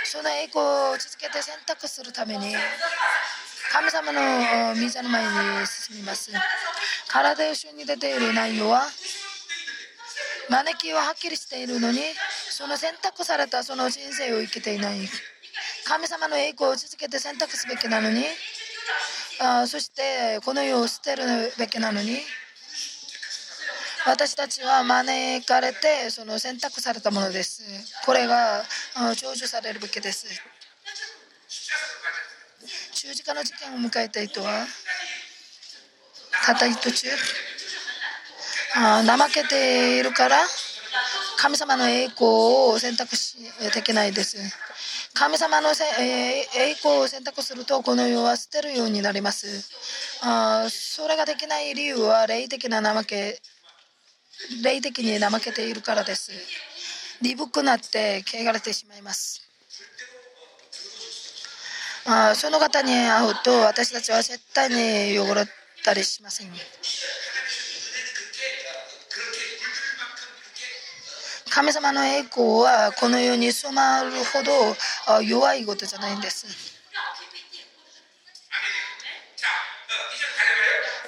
[0.05, 2.55] その栄光を続けて選択するために
[3.73, 4.21] 神様の
[4.75, 6.31] 御座の前に進みます。
[7.09, 8.83] 体よに出ている内容は
[10.49, 12.01] 招きははっきりしているのに
[12.51, 15.09] その選択されたその人生を生きていない。
[15.85, 18.25] 神様の栄光を続けて選択すべきなのに
[19.45, 21.25] あそしてこの世を捨てる
[21.59, 22.19] べきなのに
[24.07, 27.63] 私たちは招かれてその選択されたものです。
[28.07, 28.63] これが
[28.95, 30.27] 成就されるべきです。
[32.95, 34.65] 十字架の事件を迎えた人は
[36.45, 37.09] 片一途中
[38.77, 40.37] あ怠けているから
[41.37, 42.27] 神様の栄光
[42.71, 43.37] を選択し
[43.75, 44.37] できないです。
[45.15, 49.71] 神様のせえー栄光を選択するとこの世は捨てるようになります。
[50.23, 53.41] あそれができない理由は霊的な怠け
[54.63, 56.33] 霊的に怠けているからです。
[57.21, 59.43] 鈍くなって汚れてしまいます。
[62.07, 65.45] あその方に会うと私たちは絶対に汚れ
[65.85, 66.49] たりしません。
[71.55, 76.47] 神様の栄光はこの世に染まるほど弱いことじゃないんです。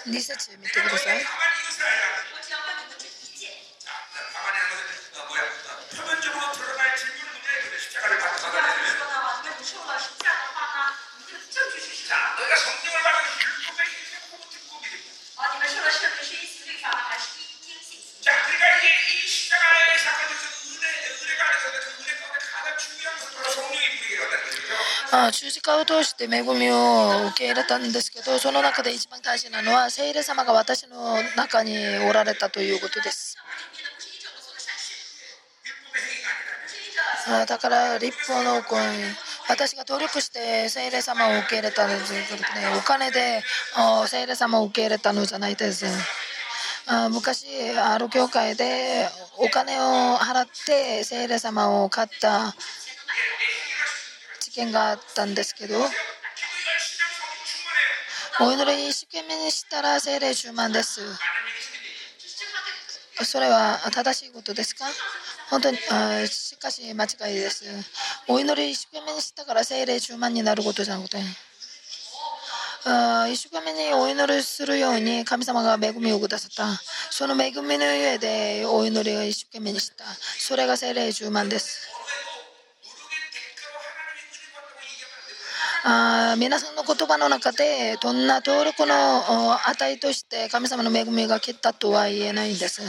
[0.06, 1.22] 2節見てください。
[25.16, 31.76] あ十字架を通して恵みを受け入れたんですけどその中で一番大事なのは聖霊様が私の中に
[32.10, 33.36] おられたということです。
[37.28, 38.82] あだから立法の行為
[39.48, 43.40] 私が努力して聖霊様を受け入れたのということでお金で
[43.76, 45.86] あ聖霊様を受け入れたのじゃないです。
[46.86, 47.46] あ昔
[47.78, 49.08] ある教会で
[49.38, 52.54] お金を払って聖霊様を買った。
[54.54, 55.78] 験があったんですけど
[58.40, 61.00] お祈り一生懸命にしたら精霊充満です。
[63.22, 64.84] それは正しいことですか？
[65.50, 67.64] 本当にあしかし間違いです。
[68.26, 71.18] お祈り一生懸命にしたから精霊充満になることじゃなくて
[73.30, 76.66] 一生懸命にお祈りするように神様が恵みをくださった。
[77.10, 80.04] その恵みの上でお祈りを一生懸命にした。
[80.04, 81.88] それが精霊充満です。
[85.86, 92.80] あ皆さんの言葉の中でどんな登録の値として神様の恵みが来たとは言えないんです。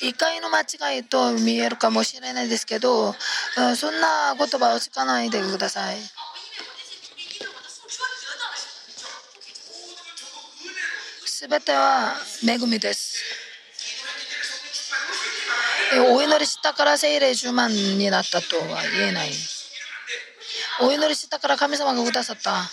[0.00, 3.14] 一回の間違いと見えるかもしれないですけど、
[3.76, 5.96] そんな言葉を使わないでください。
[11.26, 13.22] すべては恵みです。
[16.00, 19.30] お祈りしたから聖霊10万になったとは言えない。
[20.80, 22.70] お祈りしたから神様がくださった。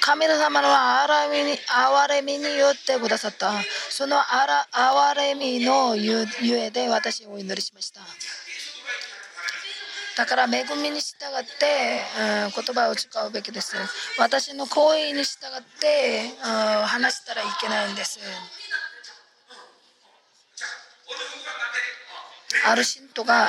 [0.00, 3.52] 神様の憐れみに憐れみによってくださった。
[3.90, 8.00] そのあら憐れみのゆゆえで私お祈りしました。
[10.16, 12.02] だから恵みに従って、
[12.44, 13.76] うん言葉を使うべきです。
[14.18, 18.18] 私の行為に従って、うん話したらいけないんです。
[22.66, 23.48] ある信徒が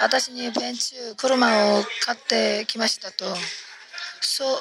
[0.00, 3.24] 私にベンチ車を買ってきましたと。
[4.20, 4.58] そう。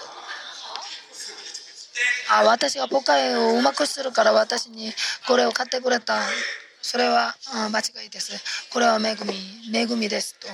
[2.30, 4.94] あ私がポカイをうまくするから私に
[5.28, 6.22] これを買ってくれた。
[6.82, 7.36] それは
[7.72, 8.70] 間違いです。
[8.72, 9.16] これは恵
[9.72, 10.48] み恵みですと。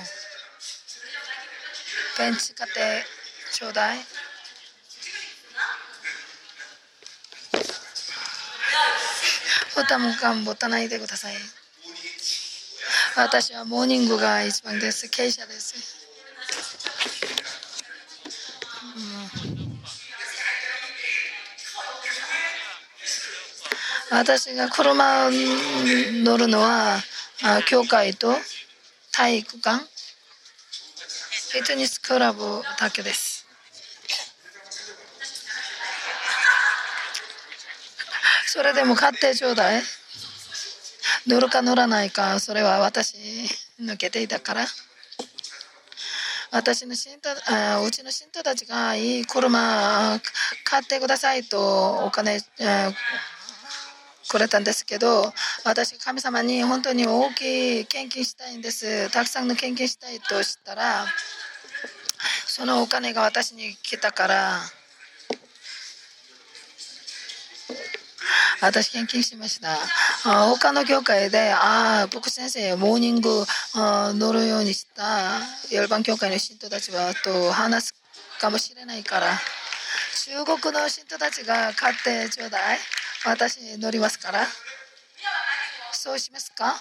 [2.18, 3.04] ベンチ買って
[3.52, 3.98] ちょうだい。
[9.76, 11.34] ボタンもかん持たないでください。
[13.20, 15.08] 私はモーニングが一番です。
[15.08, 16.06] 経営者です。
[18.96, 19.78] うん
[24.10, 26.98] 私が車に乗るのは、
[27.42, 28.32] あ教会と
[29.12, 33.44] 体育館、フィットネスクラブだけです。
[38.46, 39.82] それでも買ってちょうだい。
[41.26, 43.16] 乗るか乗らないかそれは私
[43.80, 44.66] 抜けていたから。
[46.50, 50.18] 私の信徒あうちの信徒たちがいい車
[50.64, 52.40] 買ってくださいとお金
[54.28, 55.32] くれたんですけど
[55.64, 59.10] 私神様に本当に大きい献金したいんです。
[59.10, 61.04] たくさんの献金したいとしたら
[62.46, 64.60] そのお金が私に来たから
[68.60, 69.78] 私献金しました。
[70.24, 75.40] あ他の教会で、ああ、僕先生、モーニングあ乗るようにした
[75.70, 77.94] 夜番教会の信徒たちはと話す
[78.40, 79.38] かもしれないから、
[80.44, 82.78] 中国の信徒たちが買ってちょうだい。
[83.24, 84.46] 私乗りますから。
[85.92, 86.80] そうしますか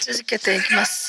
[0.00, 1.03] 続けていきます。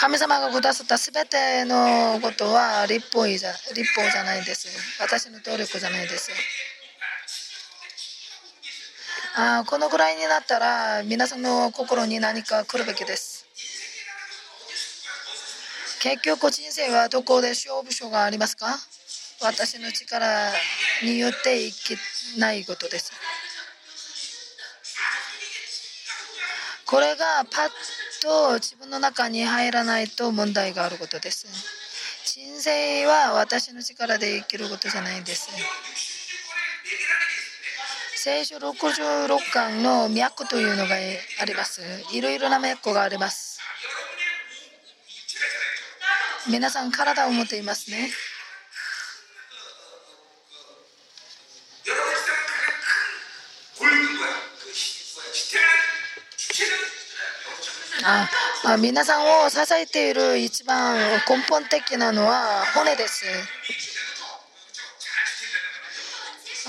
[0.00, 4.68] 神様がくださった全てのことは立法じゃ立法じゃないです。
[5.00, 6.30] 私の努力じゃないです。
[9.34, 13.44] あこのぐらいになったら皆さんの心に何か来るべきです。
[16.00, 18.66] 結局人生はどこで勝負所がありますか？
[19.42, 20.52] 私の力
[21.02, 21.96] によっていけ
[22.38, 23.10] ないことです。
[26.86, 27.68] これがパッ
[28.20, 31.46] と自分の中に入らないと問題があることです。
[32.24, 35.48] 人生は私の力で生きることじゃないです。
[38.16, 40.96] 聖書66巻の脈というのが
[41.40, 41.82] あります。
[42.12, 43.58] いろいろな脈があります。
[46.50, 48.10] 皆さん体を持っていますね。
[58.10, 60.96] あ皆さんを支えている一番
[61.28, 63.26] 根本的なのは骨です。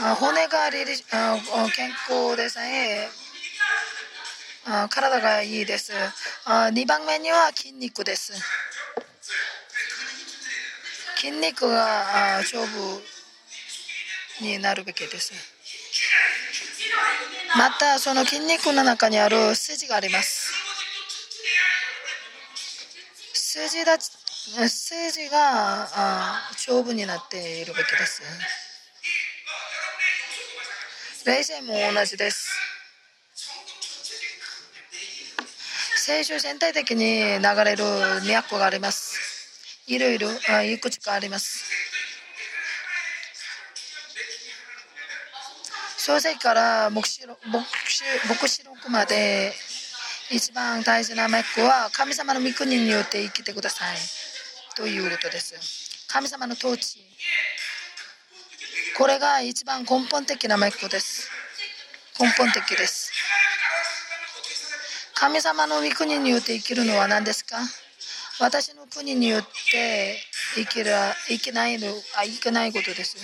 [0.02, 1.38] あ骨がリリあ
[1.74, 3.08] 健康でさえ
[4.66, 5.94] あ体がいいです。
[6.46, 8.34] あ2番目には筋肉です。
[11.16, 13.02] 筋肉があ丈夫
[14.44, 15.34] になるべきです。
[17.58, 20.49] またその筋肉の中にある筋があります。
[23.68, 28.22] 筋だ筋があ丈夫になっているべきです。
[31.26, 32.50] 霊性も同じです。
[35.98, 37.84] 聖書全体的に流れる
[38.26, 39.84] 脈があります。
[39.88, 41.66] いろいろあいくつかあります。
[45.98, 49.54] 創世から黙示録黙示黙示録まで
[50.32, 53.98] 一番大事な脈は神様の御国によって生きてください
[54.76, 56.06] ということです。
[56.08, 57.00] 神様の統治。
[58.96, 61.32] これが一番根本的な脈です。
[62.20, 63.12] 根本的です。
[65.16, 67.58] 神様の御国によって生きるのは何ですか？
[68.40, 70.16] 私の国によって
[70.56, 70.92] 生きる
[71.28, 71.88] 生きないの
[72.18, 73.18] あ生きないことです。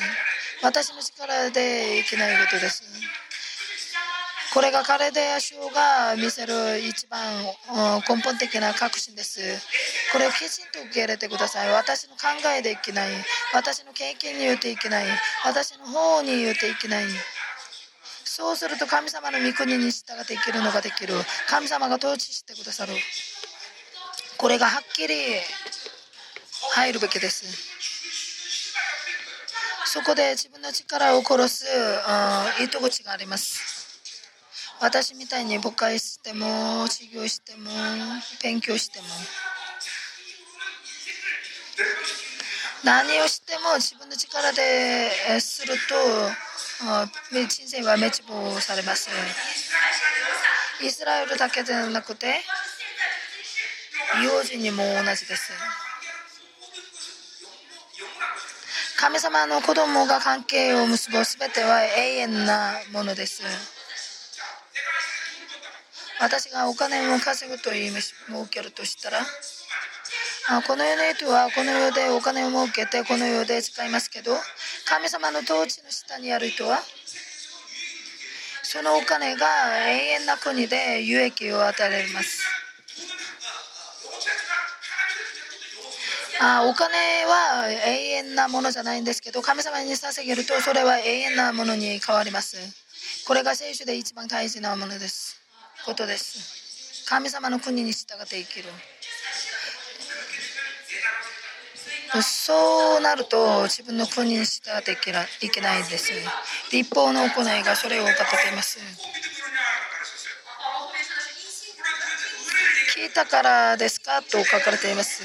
[0.64, 2.84] 私の力で生きないことです。
[4.56, 7.20] これが彼でヤシオが見せる一番
[8.08, 9.42] 根本的な確信です。
[10.14, 11.70] これをきちんと受け入れてください。
[11.72, 12.28] 私の考
[12.58, 13.10] えで生きない。
[13.54, 15.06] 私の経験によって生きない。
[15.44, 17.04] 私の方によって生きない。
[18.24, 21.16] そうすると神様の御国に従って生きるのができる。
[21.50, 22.94] 神様が統治してくださる。
[24.38, 25.16] これがはっきり
[26.72, 27.46] 入るべきです。
[29.84, 31.66] そこで自分の力を殺す
[32.64, 33.75] 糸口があります。
[34.82, 37.72] 私みたいに誤解しても、授業しても、
[38.44, 39.08] 勉強しても、
[42.84, 45.96] 何をしても自分の力ですると、
[47.48, 49.10] 人生は滅亡されます。
[50.82, 52.42] イスラエルだけでなくて、
[54.24, 55.52] 幼児にも同じです。
[58.98, 63.44] 神様の子供が関係を結ぶすべては永遠なものです。
[66.20, 74.32] 私がお金を稼ぐという意味を受けるとしたら、あこの世の人はこの世でお金を儲けてこの世で使いますけど、
[74.86, 76.80] 神様の統治の下にある人は、
[78.64, 79.46] そのお金が
[79.88, 82.56] 永遠な国で有益を与えられます。
[86.42, 86.94] あお金
[87.26, 92.58] は永遠なものじゃないんですけど神様に捧げるとそれは永遠なものに変わります
[93.26, 95.45] これが聖書で一番大事なものです
[95.86, 97.06] ことです。
[97.08, 98.70] 神様の国に従って生きる。
[102.24, 106.12] そうなると自分の国に従っていけないけないです。
[106.72, 108.80] 立法の行いがそれを語っています。
[112.98, 114.24] 聞いたからですか？
[114.24, 115.24] と書かれています。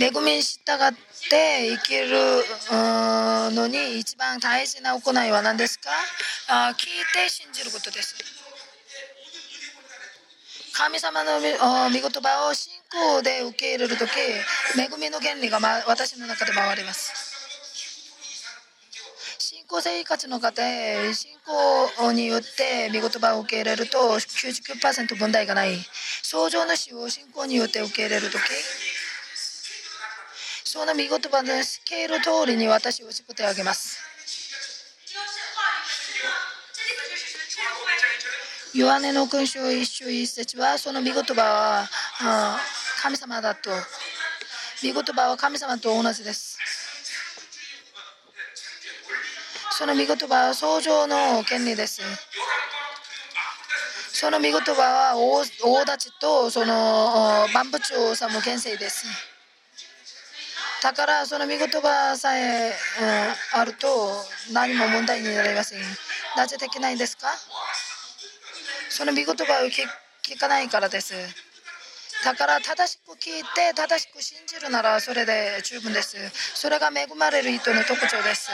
[0.00, 0.92] 恵みに従っ
[1.30, 2.08] て生きる
[2.72, 5.90] うんのに一番大事な行いは何ですか？
[6.48, 8.14] あ聞いて信じることです。
[10.76, 14.10] 神様の御あ御言葉を信仰で受け入れるとき
[14.76, 17.12] 恵みの原理が、ま、私の中で回ります。
[19.38, 21.30] 信仰生活の方へ信
[21.98, 25.76] 仰によって御言葉を受け入れると99%問題がない。
[26.22, 28.42] 創造主を信仰によって受け入れるとき
[30.74, 33.96] その御言葉のスケール通りに私を作ってあげます。
[38.74, 41.86] ヨハネの勲章一章一節はその御言葉
[42.18, 42.58] は
[43.00, 43.70] 神様だと。
[44.82, 46.58] 御言葉は神様と同じです。
[49.70, 52.02] その御言葉は創造の権利です。
[54.12, 59.33] その御言葉は大大立ちとその万物を治む権勢です。
[60.84, 62.72] だからその御言葉さえ、う
[63.56, 63.88] んあると
[64.52, 65.80] 何も問題になりません。
[66.36, 67.28] なぜできないんですか？
[68.90, 71.14] その御言葉を聞かないからです。
[72.22, 76.18] だから正しく聞いて正しく信じるならそれで十分です。
[76.54, 78.50] それが恵まれる人の特徴です。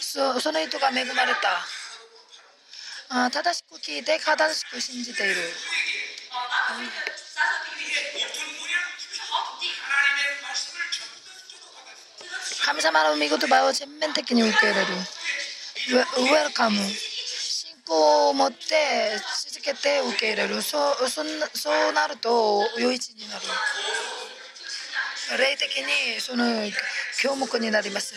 [0.00, 3.24] そその人が恵まれた。
[3.24, 5.34] あ正しく聞いて正しく信じている。
[6.32, 6.34] 어,
[6.78, 7.01] 나
[12.64, 14.86] 神様の御言葉を全面的に受け入れる。
[15.92, 18.56] ウェルカム信仰を持って
[19.50, 20.62] 続けて受け入れる。
[20.62, 23.42] そうそんなそうなると余一になる。
[25.38, 26.44] 霊的にその
[27.20, 28.14] 教目になります。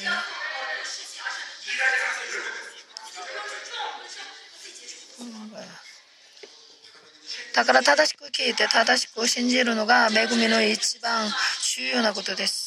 [7.56, 11.30] だから正しく聞いて正しく信じるのが恵みの一番
[11.78, 12.65] 重要なことです。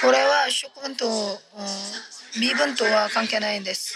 [0.00, 1.06] これは職分と、
[2.38, 3.94] 身分とは関係ないんです。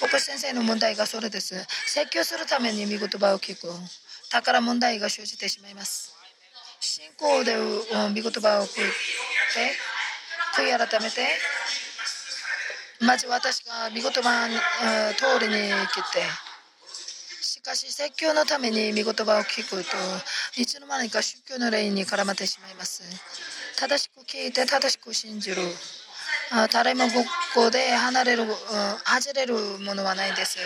[0.00, 1.54] 牧師先生の問題がそれです。
[1.86, 3.68] 説教するために見言葉を聞く。
[4.30, 6.14] だから問題が生じてしまいます。
[6.84, 9.72] 信仰でうん見言葉を聞いて
[10.54, 11.26] 悔い改めて
[13.00, 16.20] まず私が見言葉のうん通りに生きて
[17.40, 19.96] しかし説教のために見言葉を聞くと
[20.60, 23.02] いつの間にか宗教の霊に絡まってしまいます。
[23.76, 25.62] 正しく聞いて正しく信じる
[26.72, 27.10] 誰もこ
[27.54, 30.58] こで離れる、外れるものはないです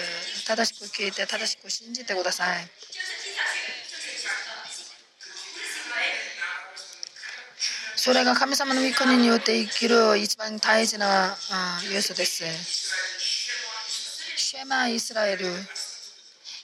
[0.46, 2.66] 正しく聞いて正しく信じてください
[7.96, 11.36] それが神様の御国によって生きる一番大事な
[11.92, 12.44] 要素です
[14.36, 15.46] シェマイスラエル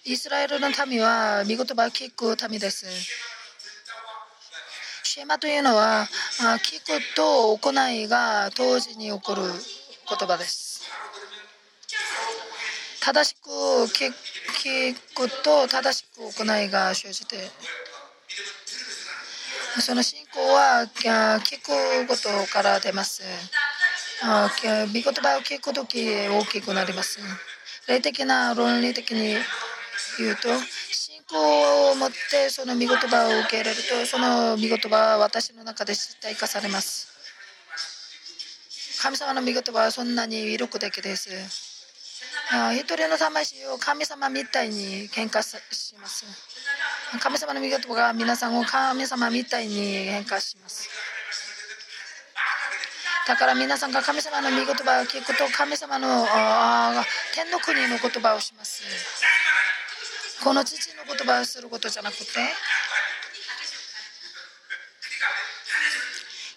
[0.05, 2.87] イスラエルの民は見言葉を聞く民です
[5.15, 6.09] シェマというのは
[6.59, 10.82] 聞くと行いが同時に起こる言葉です。
[13.01, 13.49] 正しく
[13.95, 17.36] 聞聞くと正しく行いが生じて
[19.78, 23.23] その信仰は聞くことから出ます。
[24.20, 27.20] あ御言葉を聞くとき大きくなります。
[27.86, 29.36] 霊的な論理的に
[30.19, 30.49] 言うと
[31.29, 37.09] 信仰を持ってその御言葉を受け入れるとその御言葉は私の中で実体化されます。
[39.03, 41.31] 神様の御言葉はそんなに魅力的です。
[42.53, 45.57] あ一人の魂を神様みたいに変化し
[46.01, 46.35] ます。
[47.21, 50.89] 神様の御言葉が皆さんを神様みたいに変化します。
[53.27, 57.03] だから皆さんが神様の御言葉を聞くと神様のあ
[57.35, 58.83] 天の国の言葉をします。
[60.45, 62.25] この父の言葉をすることじゃなくて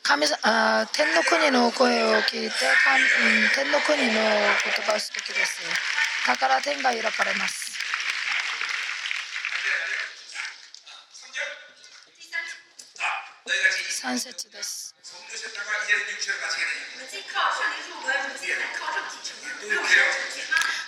[0.03, 2.55] 神あ天の国の声を聞いて
[3.55, 5.61] 天の国の言葉をすべきです。
[6.27, 7.71] だから天が開かれます。
[14.03, 14.95] 3節です。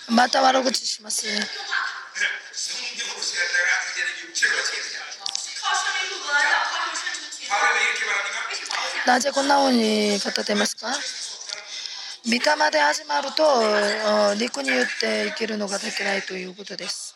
[0.09, 1.27] また悪口します。
[9.05, 10.87] なぜこんなふうに語ってますか？
[12.25, 12.39] 御霊
[12.71, 13.43] で始まると
[14.35, 17.15] 陸によって生きるのができないということです。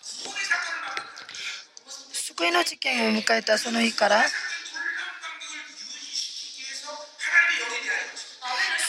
[2.36, 4.24] 救いの事件を迎えたその日から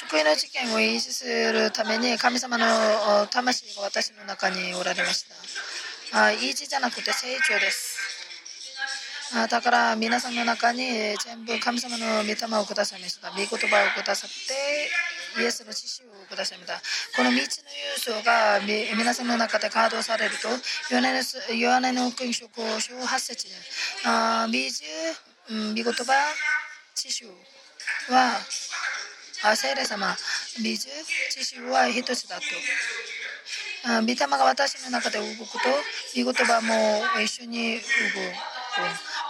[0.09, 5.35] 救いの事件を維持するために神様の魂が私の中におられました。
[6.17, 7.99] あ維持じゃなくて成長です。
[9.35, 10.87] あだから皆さんの中に
[11.19, 13.31] 全部神様の御霊をくださいました。
[13.31, 16.81] 御言葉をくださってイエスの知識をくださいました。
[17.17, 17.65] この3つの
[18.15, 18.61] 要素が
[18.97, 20.47] 皆さんの中で稼働されると
[20.95, 23.49] ヨハネのヨネの福音書5章8節
[24.05, 24.85] あ水、
[25.51, 26.13] うん、御言葉
[26.95, 27.27] 知識
[28.09, 28.39] は
[29.43, 30.15] あ聖霊様
[30.63, 30.89] 水
[31.31, 32.43] 知識は一つだと。
[33.87, 35.59] 御霊が私の中で動くと
[36.17, 36.75] 御言葉も
[37.23, 37.85] 一緒に動く。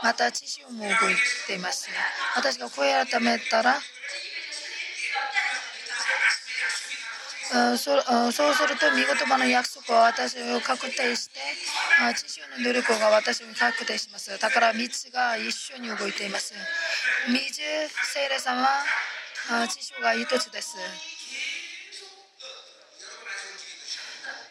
[0.02, 1.16] また知識も動い
[1.46, 1.88] ています
[2.36, 3.76] 私が声を改めたら
[7.76, 7.76] そ
[8.32, 11.38] そうすると見言葉の約束は私を確定して
[12.16, 14.36] 知識の努力が私を確定します。
[14.40, 16.52] だから3つが一緒に動いています。
[17.28, 18.66] 水聖霊様
[19.50, 20.76] あ知識が一つです。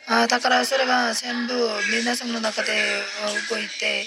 [0.08, 1.54] あだからそれが全部
[1.92, 2.72] 皆さんの中で
[3.50, 4.06] 動いて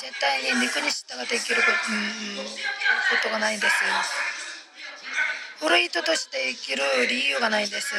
[0.00, 2.52] 絶対に肉に従って生きること,、うん、こ
[3.24, 3.74] とがないんです。
[5.58, 7.92] 古い人として生きる理由がないんです。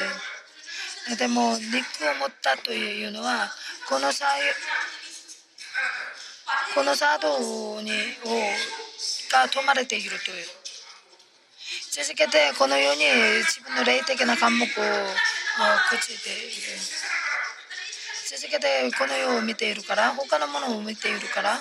[1.18, 3.49] でも肉を持ったというのは
[3.90, 4.40] この際
[6.73, 7.91] このサードに
[8.26, 8.40] を
[9.31, 10.45] が止まれているという。
[11.91, 13.03] 続けてこのように
[13.44, 14.68] 自分の霊的な科目を
[15.60, 16.78] あ朽ちている。
[18.30, 21.60] 続けてこの世を見ているから他のものを見ているから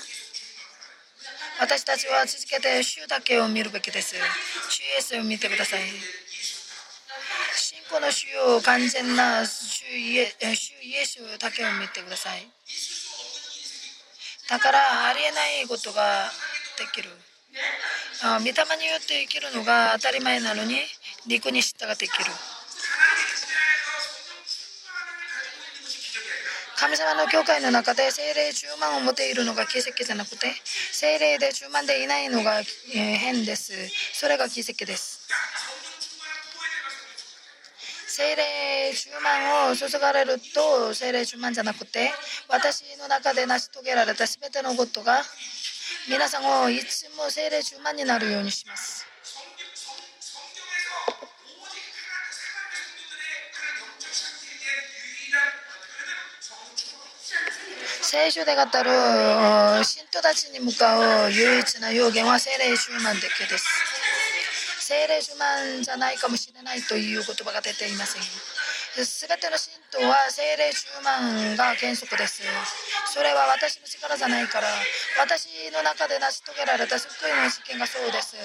[1.60, 4.16] 私たちは続けて主だけを見るべきです。
[4.68, 5.82] 主イエスを見てください。
[7.54, 10.26] 信仰の主を完全な主イエ
[11.04, 12.48] スだけを見てください。
[14.48, 16.30] だからありえないことが
[16.78, 17.10] できる。
[18.24, 20.76] あ御霊によって生きるのが当たり前なのに
[21.26, 22.32] 肉に従って生きる。
[26.82, 30.48] 神様の教会の中で精霊10万を持っているのが奇跡じゃなくて
[30.90, 32.58] 精霊で10万でいないのが
[32.92, 33.72] え変です。
[34.12, 35.28] それが奇跡です。
[38.08, 42.10] 精霊10万を注がれると精霊10万じゃなくて
[42.48, 45.22] 私の中で成し遂げられた全てのことが
[46.10, 49.11] 皆さんをいつも精霊10万になるようにします。
[58.12, 58.92] 聖書で語る
[59.80, 63.64] 信徒たちに向かう唯一な要言は精霊10万だけです。
[64.84, 68.22] 精霊10万じゃないかもしれないという言葉が出ていません。
[69.00, 72.44] すべての信徒は精霊10万が原則です。
[73.08, 74.68] それは私の力じゃないから
[75.16, 78.36] 私の中で成し遂げられた救いの実験がそうです。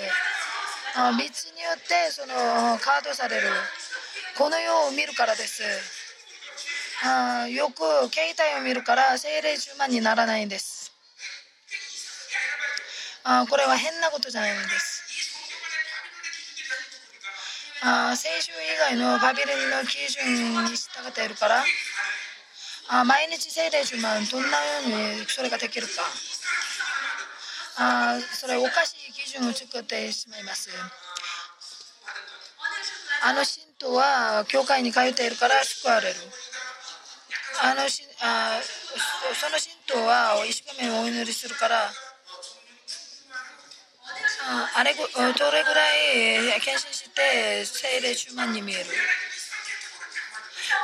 [0.96, 1.28] 道によ
[1.76, 3.52] ってそのカードされる
[4.38, 5.60] この世を見るからです。
[7.06, 10.92] あよく携帯を見るから精霊10万にならないんです。
[13.24, 15.04] あーこれは変なことじゃないんです。
[17.84, 21.64] あー聖書以外のバビロンの基準に従っているから
[22.90, 25.92] あー毎日精霊10万どんなようにそれができるか。
[27.80, 30.70] あーそれおかしい基準を作ってしまいます。
[33.24, 36.16] あの信徒は教会に通っているから救われる。
[37.64, 38.60] あのしあ
[39.34, 41.92] その信徒は一生懸命お祈りするから
[44.76, 45.02] あれど
[45.52, 45.82] れぐら
[46.56, 48.86] い献身して聖霊10万に見える？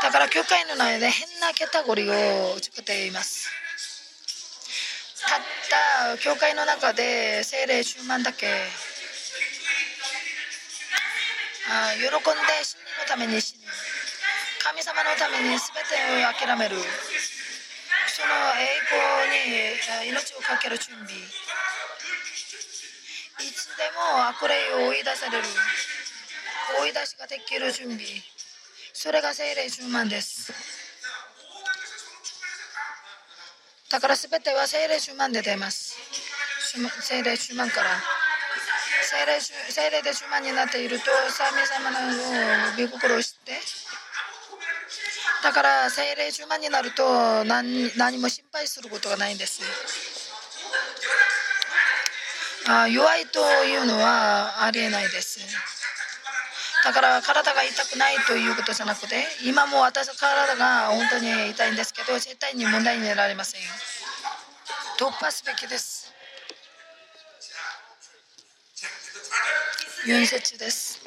[0.01, 3.49] だから教会の内で変なカテゴリを作っています。
[5.29, 5.39] たっ
[6.17, 8.47] た教会の中で聖霊10万だけ
[11.69, 12.11] あ喜んで
[12.63, 13.62] 真理のために死ぬ
[14.64, 16.77] 神様のために全てを諦める。
[18.07, 21.11] その栄光に命を懸ける準備。
[23.44, 25.44] いつでも悪霊を追い出される。
[26.80, 28.06] 追い出しができる準備。
[28.94, 30.53] それが精霊10万です。
[33.91, 35.98] だから全ては精霊10万で出ます。
[37.02, 37.90] 精霊10万から。
[39.03, 41.06] 精霊精霊で10万になっていると
[41.38, 41.98] 神様の
[42.77, 43.82] 御心を知って
[45.44, 49.61] だから精霊10万になると何何も心配することがないんです。
[52.65, 55.41] あ弱いというのはありえないです。
[56.86, 63.61] だから体が痛くないということじゃなくて今も私の体が本当に痛いんですけど絶対に問題になられません。
[64.98, 66.14] 突破すべきです。
[70.06, 71.03] ユンセチです。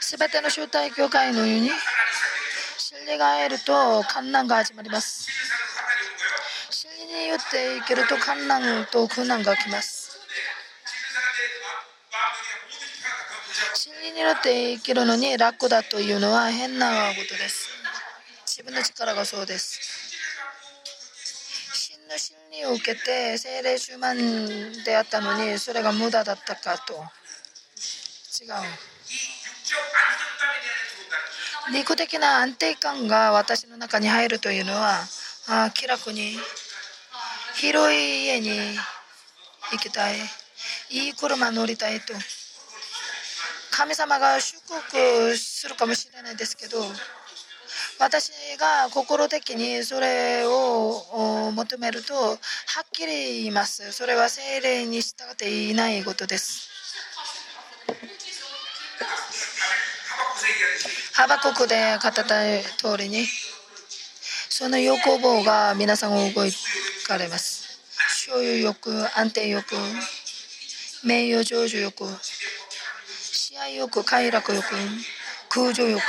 [0.00, 1.70] 全ての集大教会のように
[2.76, 5.26] 真理が得ると観難が始まります。
[6.70, 9.91] 真理によって生きると観難と苦難が来ます。
[14.02, 17.68] に狙って生きるのに楽だというのは変なことです。
[18.46, 19.78] 自分の力がそうです。
[21.72, 24.16] 真の真理を受けて精霊主万
[24.84, 26.94] であったのにそれが無駄だったかと。
[26.94, 28.52] 違う。
[31.72, 35.04] 肉的な安定感が私の中に入るというのは
[35.48, 36.36] あ気楽に
[37.54, 38.50] 広い家に
[39.70, 40.16] 行きたい
[40.90, 42.14] いい車乗りたいと。
[43.72, 46.78] 神様が祝福するかもしれないですけど
[47.98, 52.36] 私が心的にそれを求めるとはっ
[52.92, 53.92] きり言います。
[53.92, 56.68] それは精霊に従っていないことです。
[61.14, 63.26] ハバコで語った通りに
[64.48, 66.42] その欲望が皆さんを動
[67.06, 67.80] かれます。
[68.26, 69.64] 所有欲安定欲
[71.04, 72.06] 名誉成就欲
[73.62, 74.60] 支配欲快楽欲
[75.48, 76.00] 空情欲。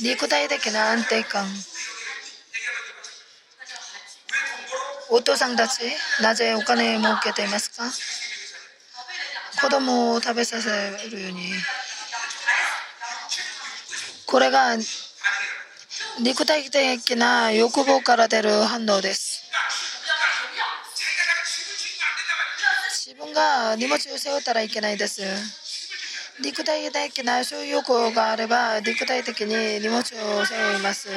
[0.00, 1.46] 肉体的な安定感。
[5.10, 5.82] お父さんたち
[6.20, 7.84] なぜお金儲けていますか？
[9.60, 11.52] 子供を食べさせるように。
[14.26, 14.76] これが
[16.18, 19.33] 肉体的な欲望から出る反応です。
[23.34, 25.20] が荷物を背負ったらいけないです。
[26.42, 30.02] 肉体的なそういう欲があれば肉体的に荷物を
[30.46, 31.08] 背負います。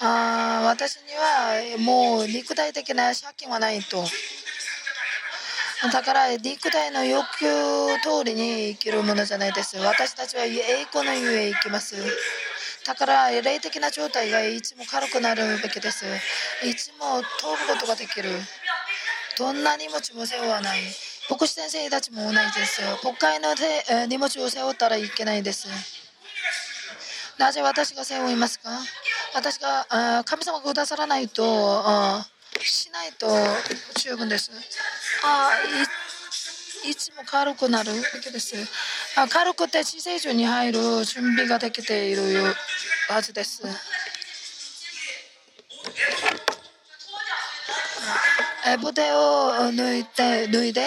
[0.00, 4.04] あ私にはもう肉体的な借金はないと。
[5.92, 7.46] だから肉体の欲求
[8.02, 9.76] 通りに生きるものじゃないです。
[9.78, 11.96] 私たちは栄光のゆえ生きます。
[12.86, 16.04] だから霊的な状態がいつも軽くなるべきです。
[16.64, 18.30] いつも通ることができる。
[19.38, 20.80] どんな荷物も背負わない。
[21.30, 23.54] 牧師先生たちも同じです国会の
[24.08, 25.68] 荷物を背負ったらいけないです。
[27.38, 28.70] なぜ私が背負いますか？
[29.34, 31.42] 私が神様がくださらないと
[32.60, 33.26] しないと
[34.00, 34.50] 十分です。
[35.24, 35.50] あ
[36.84, 38.54] いいつも軽くなるわけです。
[39.16, 42.54] あ軽くて知性中に入る準備ができている
[43.08, 43.62] はずです。
[48.66, 50.86] えブテを抜いて脱いで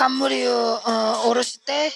[0.00, 1.92] 冠を下ろして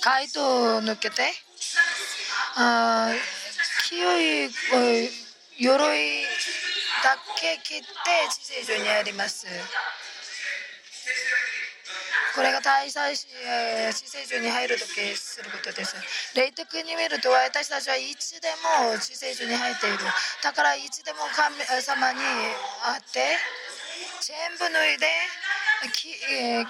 [0.00, 1.22] 街灯を抜けて
[2.54, 3.10] あ
[3.88, 4.48] 清い
[5.58, 6.22] 鎧
[7.02, 7.86] だけ切って
[8.30, 9.48] 知性上にあります
[12.36, 15.96] これが大祭司知性上に入るときすることです
[16.36, 18.46] 霊的に見ると私たちはいつで
[18.86, 19.98] も知性上に入っている
[20.44, 22.20] だからいつでも神様に
[22.86, 23.34] 会って
[24.20, 25.06] 全部脱いで
[25.92, 26.66] き、えー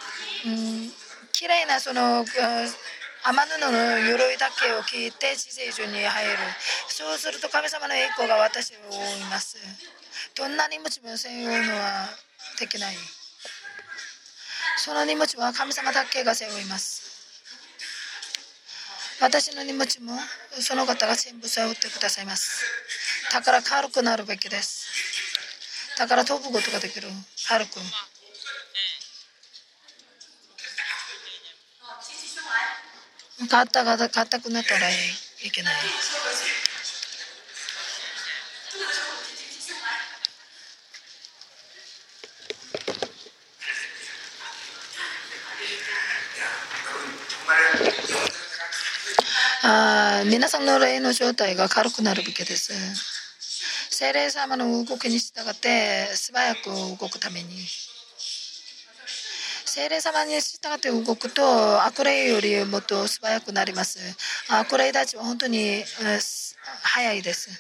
[0.47, 0.93] うん、
[1.33, 6.37] きれいなその天布の鎧だけを聞いて知性中に入る。
[6.89, 9.57] そうすると神様の栄光が私を覆います。
[10.37, 12.09] どんな荷物も背負うのは
[12.59, 12.97] できない。
[14.79, 17.09] その荷物は神様だけが背負います。
[19.21, 20.13] 私の荷物も
[20.61, 22.65] その方が全部背負ってくださいます。
[23.33, 25.28] だから軽くなるべきです。
[25.99, 27.09] だから飛ぶことができる。
[27.49, 27.81] 軽く。
[33.51, 34.93] 硬が硬くなったらい
[35.51, 35.75] けない。
[49.65, 53.18] あ皆さんの霊の状態が軽くなるべきです。
[53.99, 56.67] 精霊様の動きに従って素早く
[57.01, 57.49] 動くために
[59.67, 63.99] 精霊様に従って動くと悪霊よりもっと素早くなります
[64.49, 65.83] 悪霊たちは本当に
[66.81, 67.51] 早いです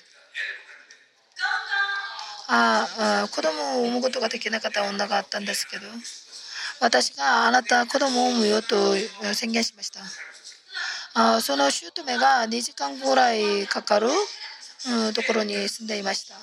[2.46, 2.86] あ
[3.24, 5.86] あ子供を産むことができなかった女があったんですけど
[6.80, 8.94] 私があなた子供を産むよと
[9.34, 10.02] 宣言しました
[11.14, 14.08] あその姑が2時間ぐらいかかる、
[15.14, 16.34] ところに住んでいました。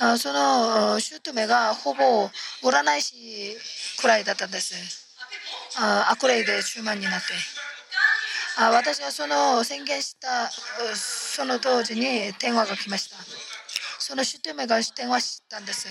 [0.00, 2.30] あその姑がほぼ
[2.62, 3.56] 占い師
[4.00, 4.74] くらいだったんです。
[5.76, 7.26] あ悪霊で中満になって。
[8.58, 10.50] あ私はその宣言した
[10.94, 13.16] その当時に電話が来ました。
[13.98, 15.88] その姑が電話したんです。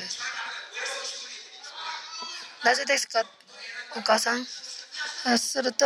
[2.64, 3.24] なぜですか
[3.96, 4.46] お母さん？
[5.38, 5.86] すると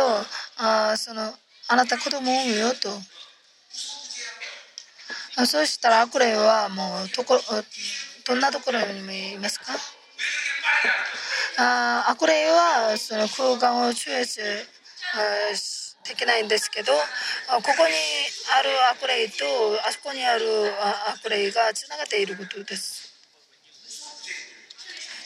[0.58, 1.32] あその
[1.68, 2.90] あなた子供を産むよと。
[5.46, 7.40] そうしたら悪霊はもうとこ
[8.26, 9.72] どんなところにもいますか？
[11.58, 14.40] あ悪霊はその空間を超越
[16.04, 17.92] できないんですけどここに
[18.58, 19.44] ある悪霊と
[19.86, 20.44] あそこにある
[21.14, 23.10] 悪霊がつながっていることです。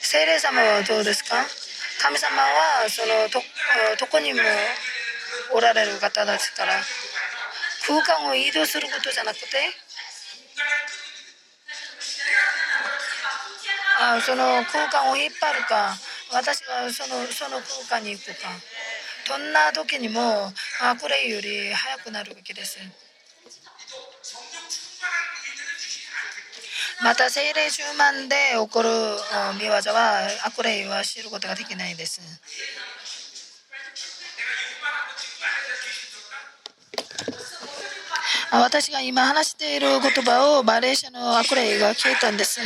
[0.01, 1.35] 精霊様はどうですか？
[2.01, 3.41] 神様はそのど
[3.99, 4.39] どこにも
[5.53, 6.73] おられる方ですから
[7.85, 9.47] 空間を移動することじゃなくて
[14.09, 15.93] あその空間を引っ張るか。
[16.31, 18.47] 私がそのその空間に行くか。
[19.27, 22.79] どんな時にも悪霊より早くなるべきです。
[27.03, 28.89] また精霊充満で起こる
[29.59, 32.21] 見業は悪霊は知ることができないです。
[38.53, 42.61] 私が今話している言葉をマレーシアのアクレイが聞いたんです。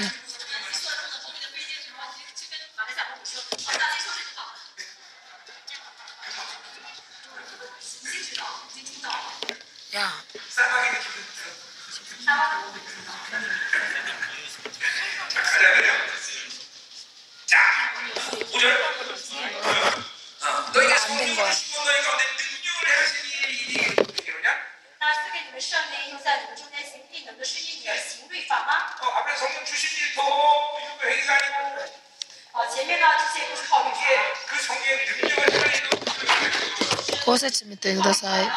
[37.81, 38.47] てください。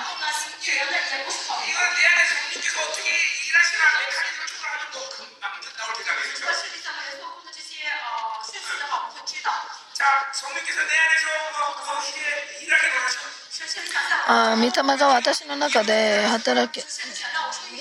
[14.27, 16.83] あ御霊が私の中で働き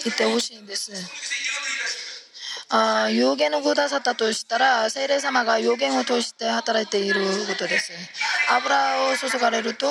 [0.05, 0.91] いてほしいんです。
[2.69, 7.93] あ予言をくださったとしたら、聖霊様が予言を通して働いていることです。
[8.49, 9.87] 油を注がれると、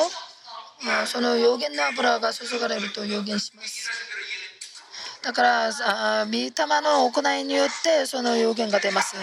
[0.84, 3.88] まあ、その予言の油が注がれると有限します。
[5.22, 6.50] だからあ御霊
[6.80, 9.16] の行いによってその予言が出ます。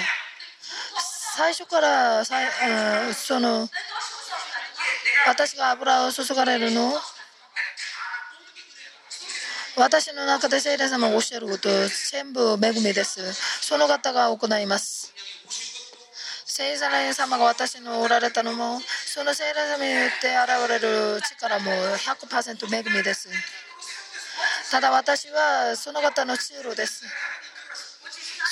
[1.36, 3.68] 最初からさあその
[5.28, 6.94] 私が油を注がれるの
[9.78, 11.70] 私の中で聖霊様がおっしゃること
[12.12, 13.34] 全部恵みです。
[13.62, 15.14] その方が行います。
[16.46, 18.82] 聖霊様が私のおられたのも
[19.12, 23.28] その聖霊様によって現れる力も100%恵みです。
[24.70, 27.06] ただ私はその方の通路です。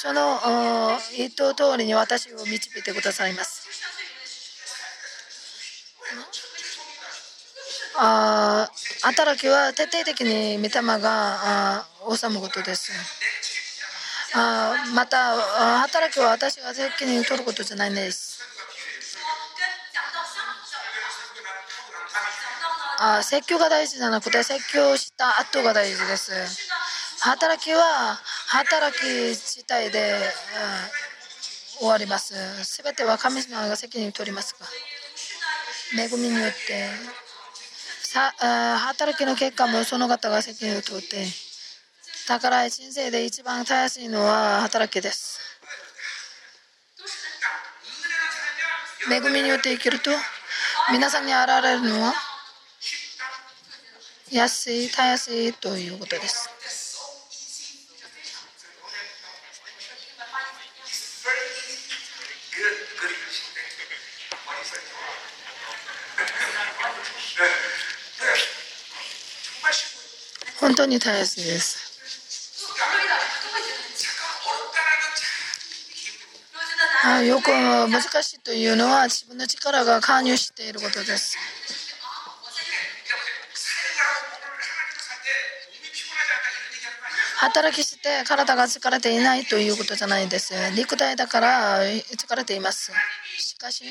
[0.02, 3.68] そのお一等通りに私を導いてくださいます。
[8.00, 8.68] あ
[9.04, 11.86] 働きは徹底的に御霊が
[12.18, 12.92] 治むことです。
[14.34, 15.36] あまた
[15.82, 18.37] 働きは私が責任を取ることじゃないんです。
[23.00, 26.32] あ説教が大事じゃなくて説教した後が大事です，
[27.22, 29.06] 働きは働き
[29.36, 30.14] 自体で
[30.56, 32.34] あー終わります。
[32.84, 34.66] 全ては神様が責任を取りますが
[36.04, 36.90] 恵みによって
[38.02, 41.28] さあ働きの結果もその方が責任を取って
[42.28, 45.40] だから人生で一番大切いのは働きです。
[49.10, 50.12] 恵みによって生きると
[50.92, 52.14] 皆さんに現れるのは
[54.32, 56.50] 安いたやすいということです。
[70.60, 71.88] 本当にたやすいです。
[77.06, 81.38] あよく難しいというのは自分の力が関入していることです。
[87.40, 90.54] 働きして体が疲れていないということじゃないです。
[90.76, 92.92] 肉体だから疲れています。
[93.38, 93.86] しかし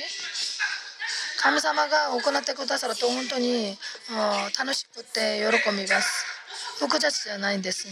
[1.41, 3.79] 神様が行ってくださると本当に
[4.59, 6.27] 楽しくて喜びます。
[6.81, 7.87] 複雑じゃないんです。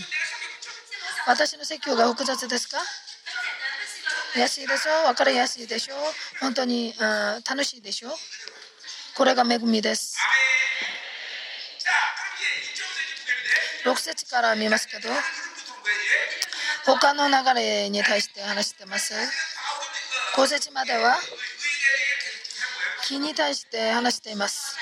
[1.26, 2.78] 私の説教が複雑ですか？
[4.36, 5.06] 安いでしょ？
[5.06, 5.94] 分かりやすいでしょ？
[6.40, 6.94] 本当に
[7.48, 8.10] 楽しいでしょ？
[9.16, 10.18] これが恵みです。
[13.84, 15.10] 6節から見ますけど
[16.86, 19.14] 他の流れに対して話してます
[20.36, 21.16] ？5節までは？
[23.06, 24.76] 気に対して話しています。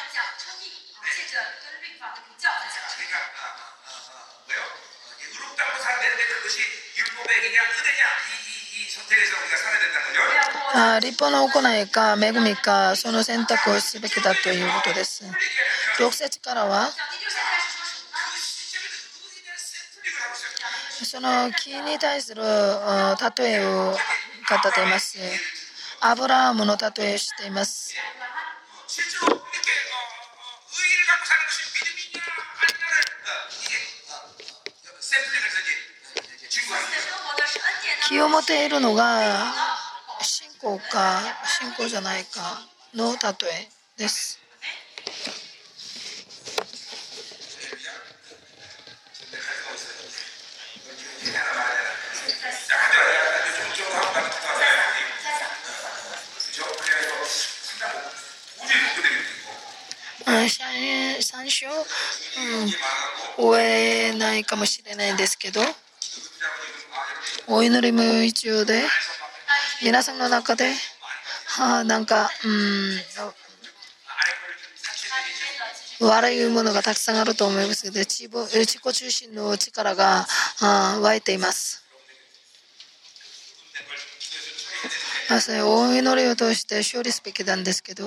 [10.75, 15.25] あ立法の行いか恵みかその選択をすべきだということです。
[15.99, 16.89] 6節からは
[21.05, 22.49] その木に対する例
[23.53, 23.97] えを語っ
[24.73, 25.19] ています。
[26.01, 27.95] アブラームの例えをしています。
[38.09, 39.53] 気を持っているのが
[40.21, 42.61] 信仰か信仰じゃないか
[42.95, 43.19] の例
[43.49, 44.42] えです。
[61.23, 65.61] 三章、うん、終えないかもしれないんですけど
[67.49, 68.83] お祈りも一応で
[69.83, 70.73] 皆さんの中で、
[71.47, 72.31] はあ、なんか、
[76.01, 80.27] うん、悪いものがたくさんあると思いますけど自己中心の力が、
[80.59, 81.83] はあ、湧いています。
[85.65, 88.05] お祈りを通して勝利すべきなんですけど。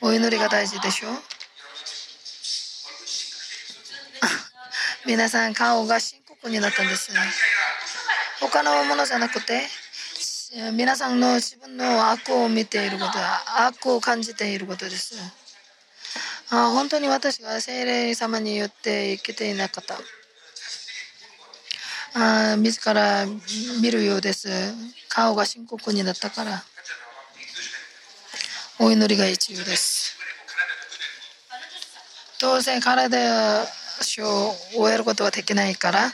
[0.00, 1.08] お祈りが大事でしょ？
[5.06, 7.12] 皆さん顔が深刻になったんです
[8.40, 9.62] 他のものじゃなくて
[10.74, 13.12] 皆さんの自分の悪を見ていること
[13.64, 15.14] 悪を感じていることです。
[16.50, 19.98] あ本当に私が精霊様によって生きていなかった。
[22.52, 23.26] あ自ら
[23.82, 24.48] 見るようです。
[25.08, 26.62] 顔が深刻になったから。
[28.78, 30.16] お祈りが必要です。
[32.38, 33.64] 当然体を
[34.74, 36.12] 終えることはできないから。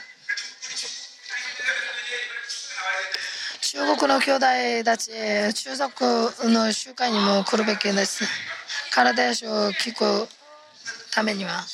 [3.61, 4.45] 中国の兄弟
[4.85, 5.11] たち
[5.55, 8.23] 中足の集会にも来るべきです。
[8.93, 9.33] 体を
[9.71, 10.27] 聞く
[11.11, 11.65] ためには。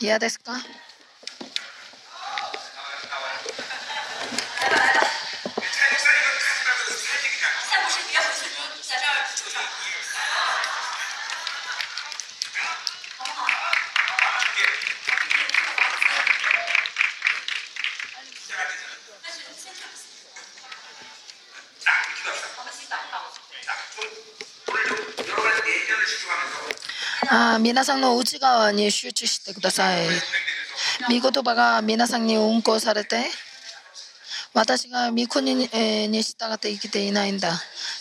[0.00, 0.52] 嫌ですか？
[27.70, 30.04] 皆さんの内側に集中してください。
[31.08, 33.22] 御言葉が皆さんに運行されて、
[34.52, 37.52] 私が御国に,、え、に従って生きていないんだ。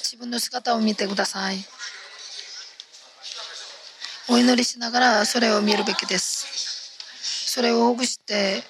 [0.01, 1.63] 自分の姿を見てください。
[4.29, 7.51] お祈りしながらそれを見るべきです。
[7.51, 8.63] それをほぐして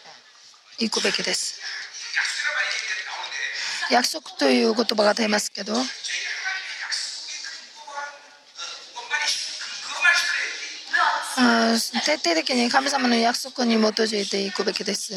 [0.79, 1.61] いくべきです。
[3.89, 5.75] 約束という言葉が出ますけど。
[12.05, 15.13] 徹底的に神様の約束に基づいていくべきです。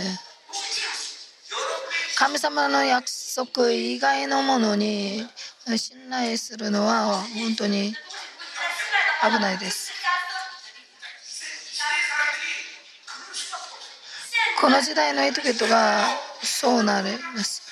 [2.16, 5.26] 神様の約束以外のものに
[5.76, 7.94] 信頼するのは本当に
[9.22, 9.92] 危ないです。
[14.60, 16.06] この時代の人々が
[16.42, 17.62] そうなります。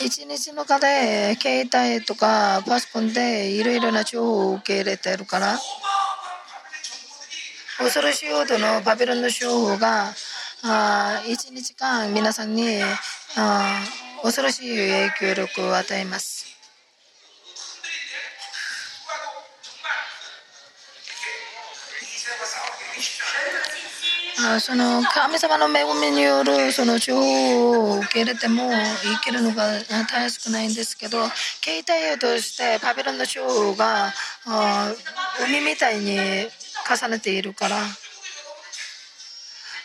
[0.00, 5.58] 一日の中で携帯とかパソコンでいろいろな情報を受け入れてるから
[7.78, 10.12] 恐ろしいほどのバビロンの手法が
[10.62, 12.80] あ1日間皆さんに
[13.36, 13.82] あ
[14.22, 14.76] 恐ろしい
[15.18, 16.44] 影響力を与えます。
[24.46, 28.68] あその神様の恵みによるその情報を受け入れても
[29.02, 29.80] 生きるのが
[30.10, 31.18] たやすくないんですけど
[31.62, 31.82] 携
[32.12, 34.12] 帯としてパビロンの情報が
[35.48, 36.18] 海みたいに
[36.88, 37.76] 重ねているから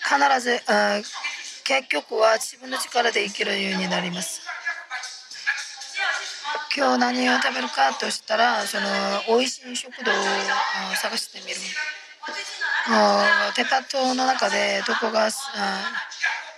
[0.04, 1.02] 必ずあ
[1.64, 4.42] 結局は自分の力で生きるようになります。
[6.76, 8.88] 今日何を食べるかとしたらその
[9.28, 10.16] 美味しい食堂を
[10.96, 11.58] 探してみる。
[12.88, 15.30] あデパートの中でどこが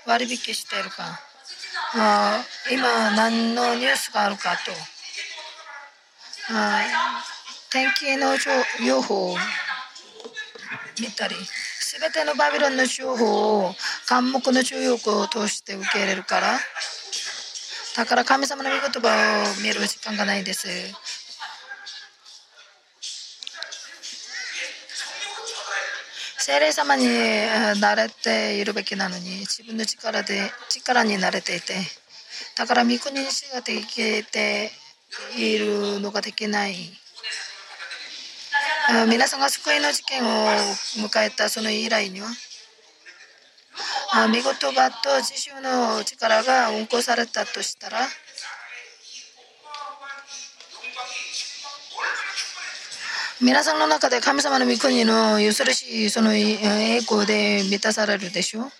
[0.05, 1.19] 割引しているか。
[2.71, 4.71] 今何のニュースがあるかと。
[7.69, 8.51] 天気の情
[8.85, 9.35] 予報
[11.01, 11.35] 見たり
[11.99, 13.75] 全てのバビロンの情報を
[14.09, 16.59] 監目の重欲を通して受け入れるから
[17.97, 20.67] だから神様の御言葉を見る時間がないです。
[26.43, 31.75] 聖霊様に慣れているべきなのに自分の力で力に慣れていて
[32.57, 34.71] だから御国に従って生きて
[35.37, 36.73] いるのができない
[39.07, 42.27] 皆さんが救いの事件を迎えたその以来には
[44.27, 47.99] 見言葉と自習の力が運行されたとしたら
[53.41, 58.71] 皆さんの中で神様の御国の恐ろしいその栄光で満たされるでしょう。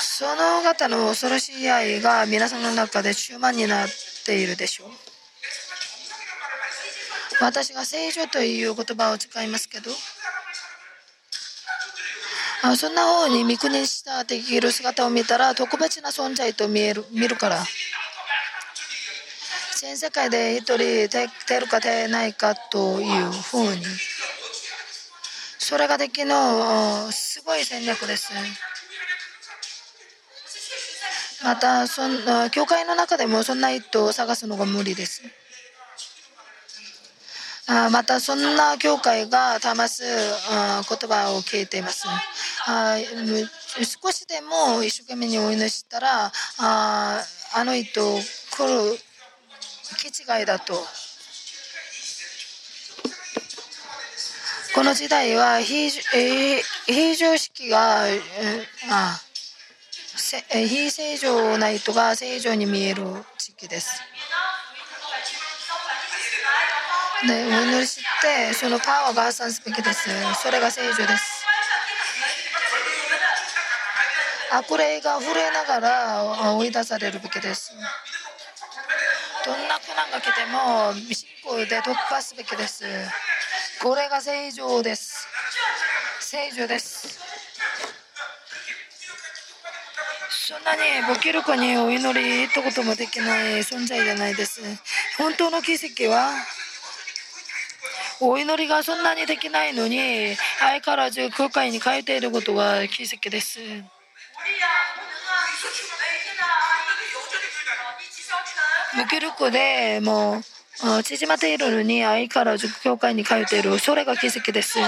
[0.00, 4.88] その方の恐ろしい愛が皆さんの中で中満になってているでしょう。
[7.40, 9.90] 私が聖書という言葉を使いますけど
[12.62, 17.64] あそんな方に三国したできる姿を見たら特別な存在と見える見るから。
[19.80, 23.82] 全世界で一人出るか出ないかというふうに。
[25.58, 28.30] それができのすごい戦略です。
[31.42, 35.22] またそん教会の中でもそんな人を探すのが無理です。
[37.66, 42.06] あまたそんな教会が騙す言葉を聞いています。
[42.66, 42.96] あ
[44.02, 47.22] 少しでも一生懸命にお祈りしたらあ
[47.54, 48.98] あの人来る
[49.98, 50.74] 気違いだと。
[54.74, 55.90] この時代は非
[56.86, 59.20] 非常識があ
[60.20, 63.02] 非正常な人が正常に見える
[63.38, 64.02] 時期です。
[67.26, 70.08] で、お祈りしてそのパワーが発散すべきです。
[70.42, 71.44] それが正常です。
[74.52, 77.72] 悪霊が震えながら追い出されるべきです。
[79.44, 82.84] どんな苦難が来ても信仰で突破すべきです。
[83.82, 85.26] これが正常です。
[86.20, 87.29] 正常です。
[90.50, 94.60] そんなにボキルコにお祈りったこともできない存在じゃないです。
[95.16, 96.32] 本当の奇跡は
[98.20, 103.60] お祈りがそんなにできないのに相変わらず空海に書いていることが奇跡です。
[108.98, 110.42] ボキルコでも
[110.98, 114.80] う縮まっているのに相変わらず教会に通っているそれが奇跡です。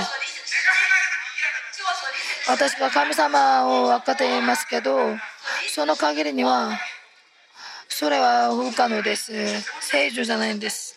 [2.48, 5.14] 私が神様を分かっていますけど
[5.68, 6.78] その限りには
[7.88, 9.32] それは不可能です。
[9.80, 10.96] 聖女じゃないんです。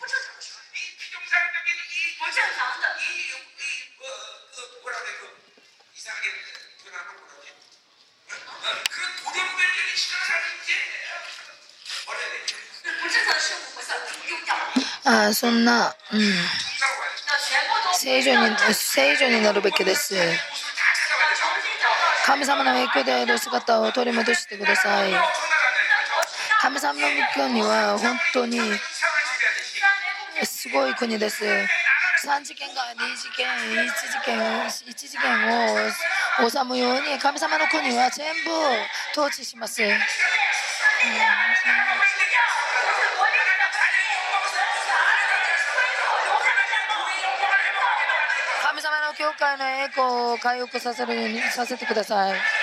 [15.04, 16.20] あそんな、うん、
[17.94, 20.16] 聖女に聖女になるべきです。
[22.26, 25.12] 神様の影響である姿を取り戻してください。
[26.60, 28.58] 神様の御国は本当に
[30.42, 31.44] すごい国です。
[31.44, 33.46] 3次元が2次元、
[33.86, 38.50] 1次元、1次元を治むように神様の国は全部
[39.12, 39.80] 統治します。
[49.36, 52.55] うん教会の栄光を回復させるようにさせてください。